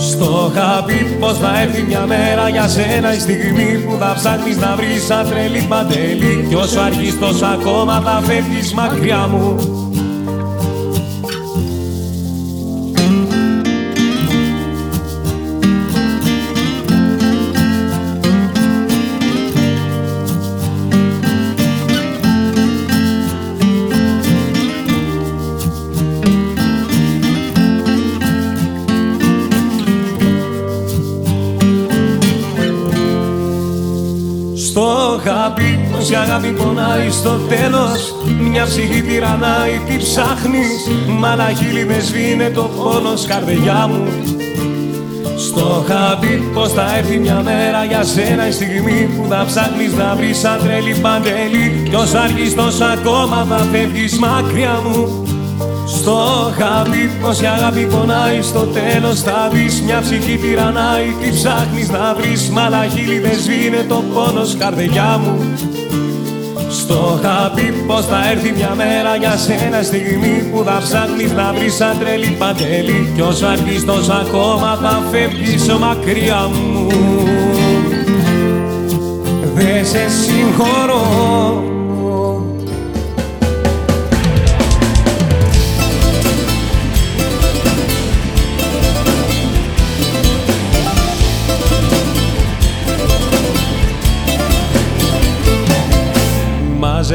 Στο 0.00 0.52
χαπί 0.54 1.16
πως 1.20 1.38
θα 1.38 1.60
έρθει 1.60 1.82
μια 1.82 2.04
μέρα 2.06 2.48
για 2.48 2.68
σένα 2.68 3.14
η 3.14 3.18
στιγμή 3.18 3.84
που 3.86 3.96
θα 3.98 4.12
ψάχνεις 4.14 4.56
να 4.56 4.76
βρεις 4.76 5.04
σαν 5.04 5.28
τρελή 5.28 5.66
παντέλη 5.68 6.46
κι 6.48 6.54
όσο 6.54 6.80
αργείς 6.80 7.18
τόσο 7.18 7.44
ακόμα 7.46 8.02
θα 8.04 8.22
φεύγεις 8.24 8.74
μακριά 8.74 9.28
μου 9.30 9.56
η 36.12 36.14
αγάπη 36.14 36.48
πονάει 36.48 37.10
στο 37.10 37.30
τέλος. 37.30 38.14
Μια 38.50 38.64
ψυχή 38.64 39.02
τυραννάει 39.02 39.80
τι 39.86 39.96
ψάχνεις; 39.96 40.80
Μα 41.18 41.34
να 41.34 41.48
χείλη 41.58 41.84
με 41.84 41.98
σβήνε 42.00 42.50
το 42.50 42.62
πόνος 42.62 43.26
καρδιά 43.26 43.86
μου. 43.90 44.04
Στο 45.36 45.84
χαπί 45.88 46.50
πως 46.54 46.72
θα 46.72 46.96
έρθει 46.96 47.18
μια 47.18 47.40
μέρα 47.44 47.84
για 47.84 48.02
σένα 48.04 48.48
η 48.48 48.52
στιγμή 48.52 49.08
που 49.16 49.26
θα 49.28 49.44
ψάχνεις 49.46 49.92
να 49.94 50.14
βρεις 50.14 50.38
σαν 50.38 50.58
τρέλη 50.62 50.94
παντέλη 50.94 51.88
κι 51.88 51.94
ως 51.94 52.14
αρχιστός 52.14 52.80
ακόμα 52.80 53.46
θα 53.48 53.66
φεύγεις 53.72 54.18
μακριά 54.18 54.80
μου. 54.84 55.26
Στο 55.86 56.18
χαπί 56.58 57.10
πως 57.20 57.40
η 57.40 57.46
αγάπη 57.46 57.86
πονάει 57.92 58.42
στο 58.42 58.60
τέλος 58.60 59.20
θα 59.20 59.48
δεις 59.52 59.82
μια 59.82 60.00
ψυχή 60.00 60.36
τυραννάει. 60.36 61.06
Τι 61.20 61.30
ψάχνεις 61.30 61.88
να 61.90 62.14
βρεις; 62.14 62.48
Μαλαχίλι 62.48 63.18
δεν 63.18 63.38
σβήνε 63.38 63.84
το 63.88 64.02
πόνος 64.14 64.56
καρδιά 64.58 65.20
μου 65.22 65.36
στο 66.82 67.20
χαπί 67.22 67.84
πως 67.86 68.06
θα 68.06 68.30
έρθει 68.30 68.52
μια 68.52 68.74
μέρα 68.76 69.16
για 69.16 69.36
σένα 69.36 69.82
στιγμή 69.82 70.50
που 70.50 70.62
θα 70.64 70.78
ψάχνεις 70.82 71.32
να 71.32 71.52
βρεις 71.52 71.74
σαν 71.74 71.98
τρελή 71.98 72.36
παντέλη 72.38 73.12
κι 73.14 73.20
όσο 73.20 73.46
αρχίστος 73.46 74.08
ακόμα 74.08 74.78
θα 74.82 75.02
φεύγεις 75.10 75.66
μακριά 75.80 76.48
μου. 76.52 76.86
Δε 79.54 79.84
σε 79.84 80.04
συγχωρώ 80.22 81.02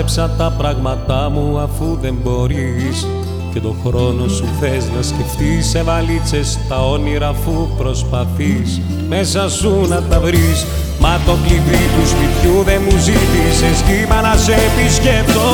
Μάζεψα 0.08 0.36
τα 0.38 0.53
πράγματά 0.58 1.30
μου 1.30 1.60
αφού 1.60 1.97
δεν 2.01 2.16
μπορείς. 2.24 3.08
Και 3.53 3.60
το 3.60 3.76
χρόνο 3.86 4.28
σου 4.28 4.45
θες 4.60 4.89
να 4.95 5.01
σκεφτείς 5.01 5.70
Σε 5.70 5.84
βαλίτσες 5.84 6.60
τα 6.70 6.89
όνειρα 6.89 7.28
αφού 7.28 7.68
προσπαθείς. 7.78 8.82
Μέσα 9.10 9.49
σου 9.49 9.86
να 9.88 10.01
τα 10.01 10.20
βρεις 10.20 10.66
Μα 10.99 11.20
το 11.26 11.36
κλειδί 11.43 11.84
του 11.95 12.08
σπιτιού 12.08 12.64
δεν 12.64 12.82
μου 12.86 12.97
ζήτησες. 12.97 13.82
Κι 13.86 13.93
είπα 14.01 14.22
να 14.22 14.36
σε 14.36 14.53
επισκεφτώ 14.68 15.49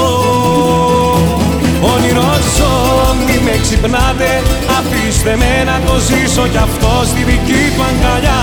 Όνειρο 1.93 2.32
ζω, 2.56 2.74
μη 3.26 3.38
με 3.45 3.56
ξυπνάτε. 3.62 4.32
Αφήστε 4.78 5.36
με 5.36 5.64
να 5.70 5.78
το 5.86 5.95
ζήσω 6.08 6.47
κι 6.47 6.58
αυτό 6.58 6.91
στη 7.06 7.24
δική 7.24 7.64
του 7.76 7.84
αγκαλιά 7.89 8.41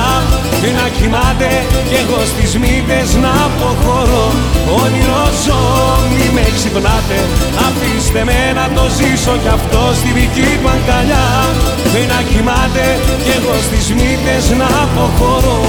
Να 0.78 0.86
κοιμάται 0.96 1.50
κι 1.88 1.96
εγώ 2.02 2.20
στις 2.32 2.52
μύτες 2.62 3.08
να 3.22 3.32
αποχωρώ. 3.46 4.26
Όνειρο 4.82 5.24
ζω, 5.44 5.60
μη 6.14 6.26
με 6.36 6.44
ξυπνάτε. 6.56 7.18
Αφήστε 7.66 8.20
με 8.28 8.38
να 8.58 8.66
το 8.76 8.84
ζήσω 8.96 9.34
κι 9.42 9.52
αυτό 9.58 9.82
στη 9.98 10.10
δική 10.18 10.50
του 10.60 10.68
αγκαλιά. 10.74 11.28
Να 12.12 12.18
κοιμάται 12.30 12.86
κι 13.24 13.32
εγώ 13.38 13.54
στις 13.66 13.86
μύτες 13.98 14.44
να 14.60 14.68
αποχωρώ 14.84 15.60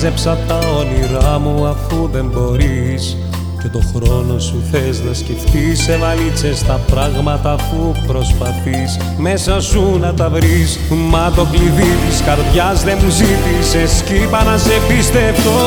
Μάζεψα 0.00 0.38
τα 0.48 0.58
όνειρά 0.58 1.38
μου 1.38 1.66
αφού 1.66 2.08
δεν 2.12 2.30
μπορείς. 2.34 3.16
Και 3.62 3.68
το 3.68 3.80
χρόνο 3.94 4.38
σου 4.38 4.62
θες 4.70 5.02
να 5.02 5.14
σκεφτείς 5.14 5.82
Σε 5.82 5.96
βαλίτσες 5.96 6.62
τα 6.62 6.80
πράγματα 6.90 7.52
αφού 7.52 7.92
προσπαθείς. 8.06 8.98
Μέσα 9.16 9.60
σου 9.60 9.98
να 10.00 10.14
τα 10.14 10.28
βρεις 10.30 10.78
Μα 11.10 11.32
το 11.36 11.44
κλειδί 11.44 11.92
της 12.08 12.22
καρδιάς 12.26 12.84
δεν 12.84 12.98
μου 13.02 13.10
ζήτησες. 13.10 14.02
Κι 14.02 14.14
είπα 14.14 14.44
να 14.44 14.58
σε 14.58 14.72
πιστευτώ 14.88 15.58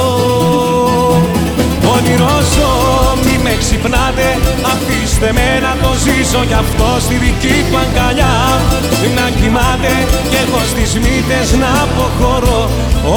Όνειρο 1.95 2.35
ζω, 2.53 2.71
μη 3.23 3.35
με 3.43 3.53
ξυπνάτε 3.61 4.27
Αφήστε 4.73 4.73
Αφήστε 4.73 5.29
με 5.37 5.47
να 5.65 5.73
το 5.83 5.91
ζήσω 6.03 6.41
κι 6.49 6.57
αυτό 6.63 6.89
στη 7.05 7.15
δική 7.25 7.57
του 7.67 7.77
αγκαλιά. 7.83 8.35
Να 9.17 9.25
κοιμάται 9.37 9.93
κι 10.31 10.39
εγώ 10.43 10.61
στις 10.71 10.91
μύτες 11.03 11.47
να 11.61 11.69
αποχωρώ. 11.83 12.61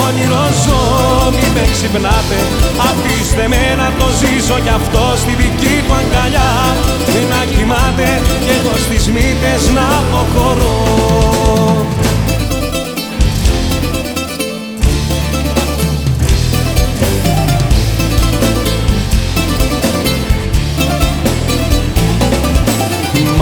Όνειρο 0.05 0.47
ζω 0.63 0.81
μη 1.37 1.47
με 1.55 1.65
ξυπνάτε 1.73 2.41
Αφήστε 2.89 3.45
με 3.53 3.63
να 3.81 3.89
το 3.99 4.07
ζήσω 4.21 4.57
κι 4.65 4.73
αυτό 4.81 5.05
στη 5.23 5.33
δική 5.43 5.77
του 5.87 5.95
αγκαλιά. 6.01 6.51
Να 7.33 7.41
κοιμάται 7.53 8.09
κι 8.45 8.53
εγώ 8.59 8.75
στις 8.85 9.05
μύτες 9.15 9.63
να 9.77 9.85
αποχωρώ 10.01 10.77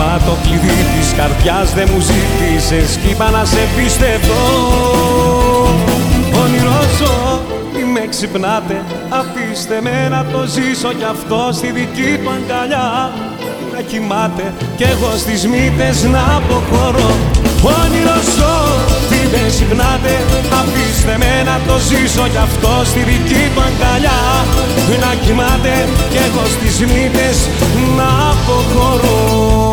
Μα 0.05 0.19
το 0.25 0.35
κλειδί 0.43 0.79
της 0.93 1.07
καρδιάς 1.17 1.73
δεν 1.73 1.87
μου 1.91 2.01
ζήτησες. 2.09 2.89
Κι 3.01 3.09
είπα 3.11 3.29
να 3.29 3.45
σε 3.45 3.63
πιστεύω 3.75 4.39
Όνειρο 6.43 6.81
ζω, 6.97 7.15
μη 7.73 7.83
με 7.93 8.03
ξυπνάτε. 8.13 8.77
Αφήστε 9.19 9.77
με 9.85 9.95
να 10.13 10.21
το 10.31 10.41
ζήσω 10.55 10.91
κι 10.99 11.07
αυτό 11.15 11.39
στη 11.57 11.67
δική 11.77 12.11
του 12.21 12.29
αγκαλιά. 12.37 12.87
Να 13.73 13.79
κοιμάται 13.89 14.45
κι 14.77 14.85
εγώ 14.93 15.11
στις 15.23 15.41
μύτες 15.51 15.97
να 16.13 16.23
αποχωρώ. 16.37 17.11
Όνειρο 17.79 18.19
ζω, 18.35 18.55
μη 19.09 19.21
με 19.31 19.41
ξυπνάτε. 19.51 20.13
Αφήστε 20.59 21.13
με 21.21 21.31
να 21.49 21.55
το 21.67 21.75
ζήσω 21.89 22.25
κι 22.33 22.41
αυτό 22.47 22.73
στη 22.89 23.01
δική 23.09 23.43
του 23.53 23.61
αγκαλιά. 23.67 24.19
Να 25.03 25.11
κοιμάται 25.23 25.73
κι 26.11 26.19
εγώ 26.27 26.43
στις 26.55 26.75
μύτες 26.91 27.37
να 27.97 28.09
αποχωρώ 28.31 29.72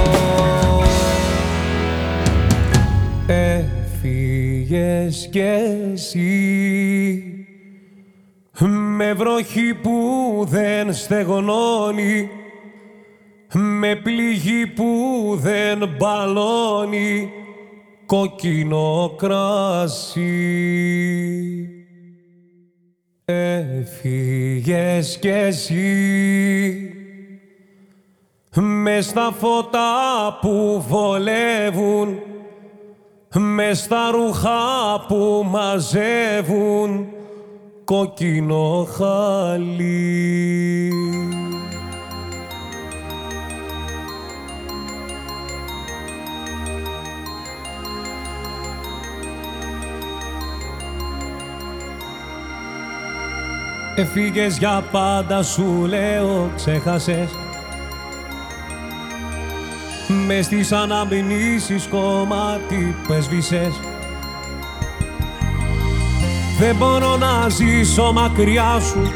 Έφυγες 4.73 5.27
κι 5.31 5.39
εσύ 5.39 6.65
με 8.97 9.13
βροχή 9.13 9.73
που 9.73 10.45
δεν 10.47 10.93
στεγνώνει 10.93 12.29
με 13.53 13.95
πληγή 13.95 14.67
που 14.67 15.29
δεν 15.41 15.89
μπαλώνει 15.97 17.29
κόκκινο 18.05 19.15
κράσι. 19.17 20.29
Έφυγες 23.25 25.17
κι 25.19 25.27
εσύ 25.27 26.95
με 28.55 29.01
στα 29.01 29.31
φώτα 29.39 30.37
που 30.41 30.85
βολεύουν 30.87 32.30
με 33.39 33.73
στα 33.73 34.11
ρούχα 34.11 34.49
που 35.07 35.45
μαζεύουν 35.49 37.07
κόκκινο 37.83 38.87
χαλί. 38.97 40.91
Εφήγες 53.95 54.57
για 54.57 54.83
πάντα 54.91 55.43
σου 55.43 55.85
λέω 55.85 56.51
ξέχασες 56.55 57.29
με 60.27 60.41
στις 60.41 60.71
αναμνήσεις 60.71 61.87
κομμάτι 61.89 62.95
που 63.03 63.13
έσβησες 63.13 63.79
Δεν 66.59 66.75
μπορώ 66.75 67.17
να 67.17 67.49
ζήσω 67.49 68.11
μακριά 68.13 68.79
σου. 68.79 69.11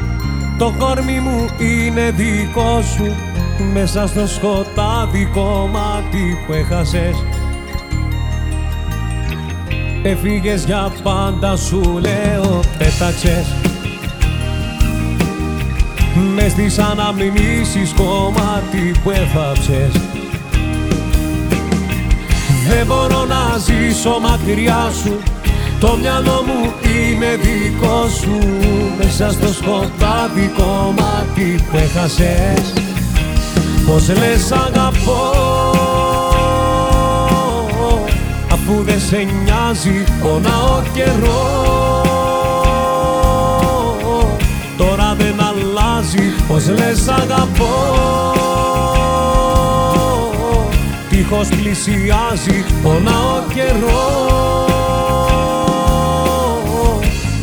Το 0.58 0.74
κόρμι 0.78 1.20
μου 1.20 1.46
είναι 1.58 2.10
δικό 2.10 2.82
σου. 2.82 3.14
Μέσα 3.72 4.06
στο 4.06 4.26
σκοτάδι 4.26 5.28
κομμάτι 5.32 6.38
που 6.46 6.52
έχασες. 6.52 7.24
Έφυγες 10.02 10.64
για 10.64 10.92
πάντα 11.02 11.56
σου 11.56 11.98
λέω 12.00 12.60
πέταξες. 12.78 13.54
Μες 16.34 16.52
στις 16.52 16.78
αναμνήσεις 16.78 17.92
κομμάτι 17.96 18.94
που 19.02 19.10
έφαψες 19.10 19.90
δεν 22.68 22.86
μπορώ 22.86 23.24
να 23.24 23.58
ζήσω 23.58 24.18
μακριά 24.20 24.90
σου. 25.02 25.18
Το 25.80 25.96
μυαλό 26.00 26.44
μου 26.46 26.72
είναι 26.82 27.38
δικό 27.42 28.08
σου. 28.20 28.38
Μέσα 28.98 29.30
στο 29.30 29.46
σκοτάδι 29.52 30.52
κομμάτι 30.56 31.64
που 31.70 31.76
έχασες 31.76 32.72
Πώς 33.86 34.08
λες 34.08 34.52
αγαπώ. 34.52 35.20
Αφού 38.52 38.82
δεν 38.82 39.00
σε 39.00 39.16
νοιάζει 39.16 40.04
πονάω 40.22 40.82
καιρό. 40.94 42.04
Τώρα 44.76 45.16
δεν 45.18 45.34
αλλάζει. 45.40 46.32
Πώς 46.48 46.68
λες 46.68 47.08
αγαπώ 47.08 48.45
δίχως 51.28 51.48
πλησιάζει 51.48 52.64
πονάω 52.82 53.42
καιρός. 53.54 54.70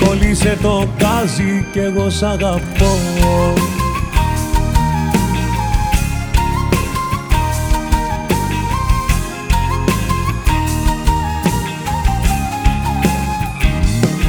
Κολλήσε 0.06 0.58
το 0.62 0.88
γκάζι 0.98 1.66
κι 1.72 1.80
εγώ 1.80 2.10
σ' 2.10 2.24
αγαπώ. 2.24 2.98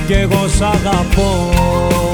Κι 0.07 0.12
εγώ 0.12 0.48
σ' 0.48 0.61
αγαπώ 0.61 2.13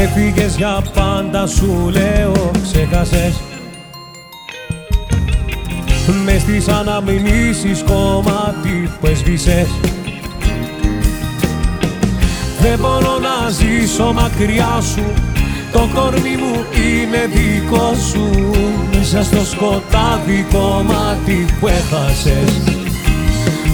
Έφυγες 0.00 0.56
για 0.56 0.82
πάντα 0.94 1.46
σου 1.46 1.90
λέω 1.92 2.50
ξέχασες 2.62 3.40
με 6.24 6.38
στις 6.38 6.68
αναμνήσεις 6.68 7.82
κομμάτι 7.82 8.90
που 9.00 9.06
έσβησες. 9.06 9.68
Δεν 12.60 12.78
μπορώ 12.78 13.18
να 13.18 13.50
ζήσω 13.50 14.12
μακριά 14.12 14.80
σου. 14.92 15.04
Το 15.72 15.88
κορμί 15.94 16.36
μου 16.36 16.64
είναι 16.72 17.30
δικό 17.34 17.94
σου. 18.10 18.50
Μέσα 18.96 19.22
στο 19.22 19.44
σκοτάδι 19.44 20.46
κομμάτι 20.52 21.46
που 21.60 21.66
έχασες. 21.66 22.60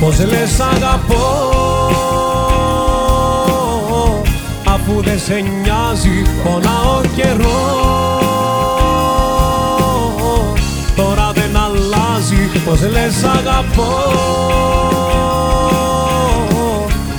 Πώς 0.00 0.18
λες 0.18 0.60
αγαπώ 0.60 2.33
Αφού 4.96 5.02
δεν 5.02 5.18
σε 5.18 5.34
νοιάζει 5.34 6.22
πονάω 6.44 7.00
καιρό. 7.16 8.20
Τώρα 10.96 11.32
δεν 11.34 11.56
αλλάζει 11.56 12.50
πως 12.64 12.80
λες 12.80 13.24
αγαπώ. 13.24 13.92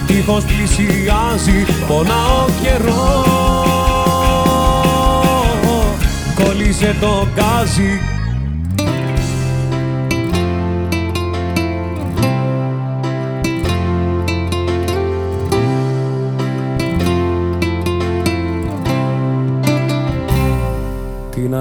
Τείχος 0.08 0.44
πλησιάζει 0.44 1.66
πονάω 1.88 2.46
καιρό. 2.62 3.24
Κόλλησε 6.36 6.96
το 7.02 7.28
γκάζι 7.34 8.15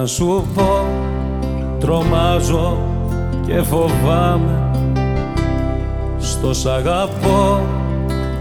να 0.04 0.10
σου 0.10 0.46
πω 0.54 0.84
τρομάζω 1.78 2.78
και 3.46 3.62
φοβάμαι. 3.62 4.70
Στο 6.18 6.54
σ' 6.54 6.66
αγαπώ 6.66 7.60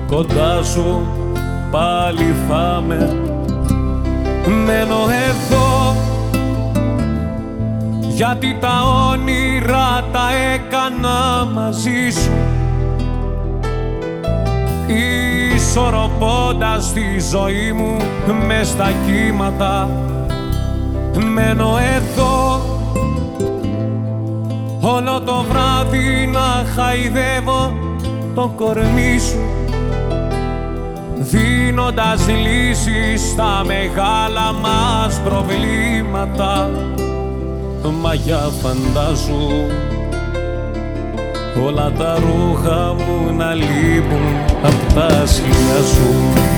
κοντά 0.08 0.64
σου 0.64 1.08
πάλι 1.72 2.36
φάμε 2.48 3.18
μένω 4.66 4.96
εδώ 5.30 5.96
γιατί 8.10 8.58
τα 8.60 8.82
όνειρα 9.12 10.04
τα 10.12 10.28
έκανα 10.54 11.46
μαζί 11.54 12.10
σου. 12.10 12.32
Ισορροπώντας 15.56 16.94
τη 16.94 17.20
ζωή 17.32 17.72
μου 17.72 17.98
μες 18.48 18.68
στα 18.68 18.92
κύματα 19.06 19.90
μένω 21.20 21.78
εδώ 21.96 22.62
όλο 24.82 25.22
το 25.22 25.46
βράδυ 25.50 26.30
να 26.32 26.66
χαϊδεύω 26.76 27.74
το 28.36 28.54
κορμί 28.56 29.20
σου 29.20 29.64
δίνοντας 31.24 32.28
λύσεις 32.28 33.22
στα 33.32 33.64
μεγάλα 33.66 34.54
μας 34.62 35.22
προβλήματα. 35.24 36.70
Μα 38.02 38.14
για 38.14 38.38
φαντάζου 38.62 39.48
όλα 41.66 41.92
τα 41.98 42.16
ρούχα 42.16 42.94
μου 42.94 43.36
να 43.38 43.54
λείπουν 43.54 44.36
απ' 44.64 44.94
τα 44.94 45.26
σου 45.26 46.53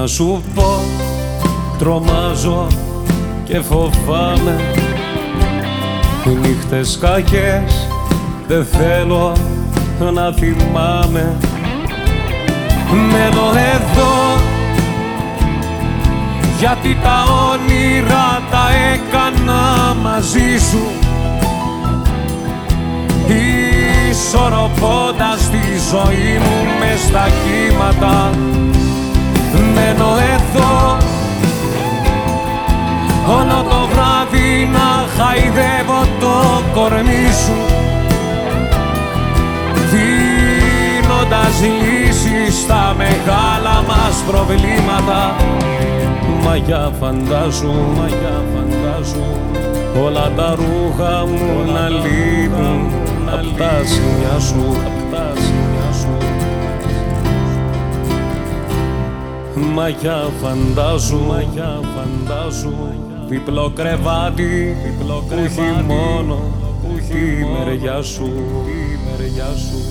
να 0.00 0.06
σου 0.06 0.42
πω, 0.54 0.80
τρομάζω 1.78 2.66
και 3.44 3.60
φοβάμαι. 3.60 4.60
Νύχτες 6.42 6.98
κακές 7.00 7.88
δεν 8.48 8.64
θέλω 8.64 9.32
να 10.12 10.32
θυμάμαι. 10.32 11.36
Μένω 13.10 13.46
εδώ 13.74 14.42
γιατί 16.58 16.98
τα 17.02 17.24
όνειρα 17.50 18.42
τα 18.50 18.68
έκανα 18.92 19.94
μαζί 20.02 20.58
σου. 20.70 20.86
Ισορροπώντας 24.10 25.50
τη 25.50 25.66
ζωή 25.90 26.38
μου 26.38 26.66
μες 26.80 27.00
στα 27.00 27.26
κύματα 27.44 28.30
Μένω 29.78 30.10
εδώ. 30.34 30.96
Όλο 33.38 33.62
το 33.70 33.88
βράδυ 33.92 34.68
να 34.72 34.88
χαϊδεύω 35.16 36.00
το 36.20 36.62
κορμί 36.74 37.28
σου. 37.44 37.58
Δίνοντας 39.90 41.60
λύσεις 41.80 42.60
στα 42.60 42.94
μεγάλα 42.96 43.84
μας 43.88 44.22
προβλήματα. 44.26 45.36
Μαγιά 46.44 46.92
φαντάζου, 47.00 47.74
μαγιά 47.96 48.42
φαντάζου 48.54 49.24
όλα 50.04 50.32
τα 50.36 50.54
ρούχα 50.54 51.26
μου 51.26 51.72
να 51.72 51.88
λείπουν 51.88 52.92
απ' 53.26 53.58
τα 53.58 53.82
σημεία 53.84 54.38
σου, 54.38 54.76
Μαγιά 59.78 60.30
φαντάζου, 60.42 61.18
μαγιά 61.18 61.80
φαντάζου 61.94 62.74
διπλό 63.28 63.72
κρεβάτι, 63.74 64.76
διπλό 64.84 65.24
κρεβάτι 65.28 65.52
που 65.52 65.54
έχει 65.60 65.84
μόνο 65.84 66.38
η 67.14 67.64
μεριά 67.64 68.02
σου, 68.02 68.24
η 68.24 68.98
μεριά 69.04 69.56
σου 69.56 69.87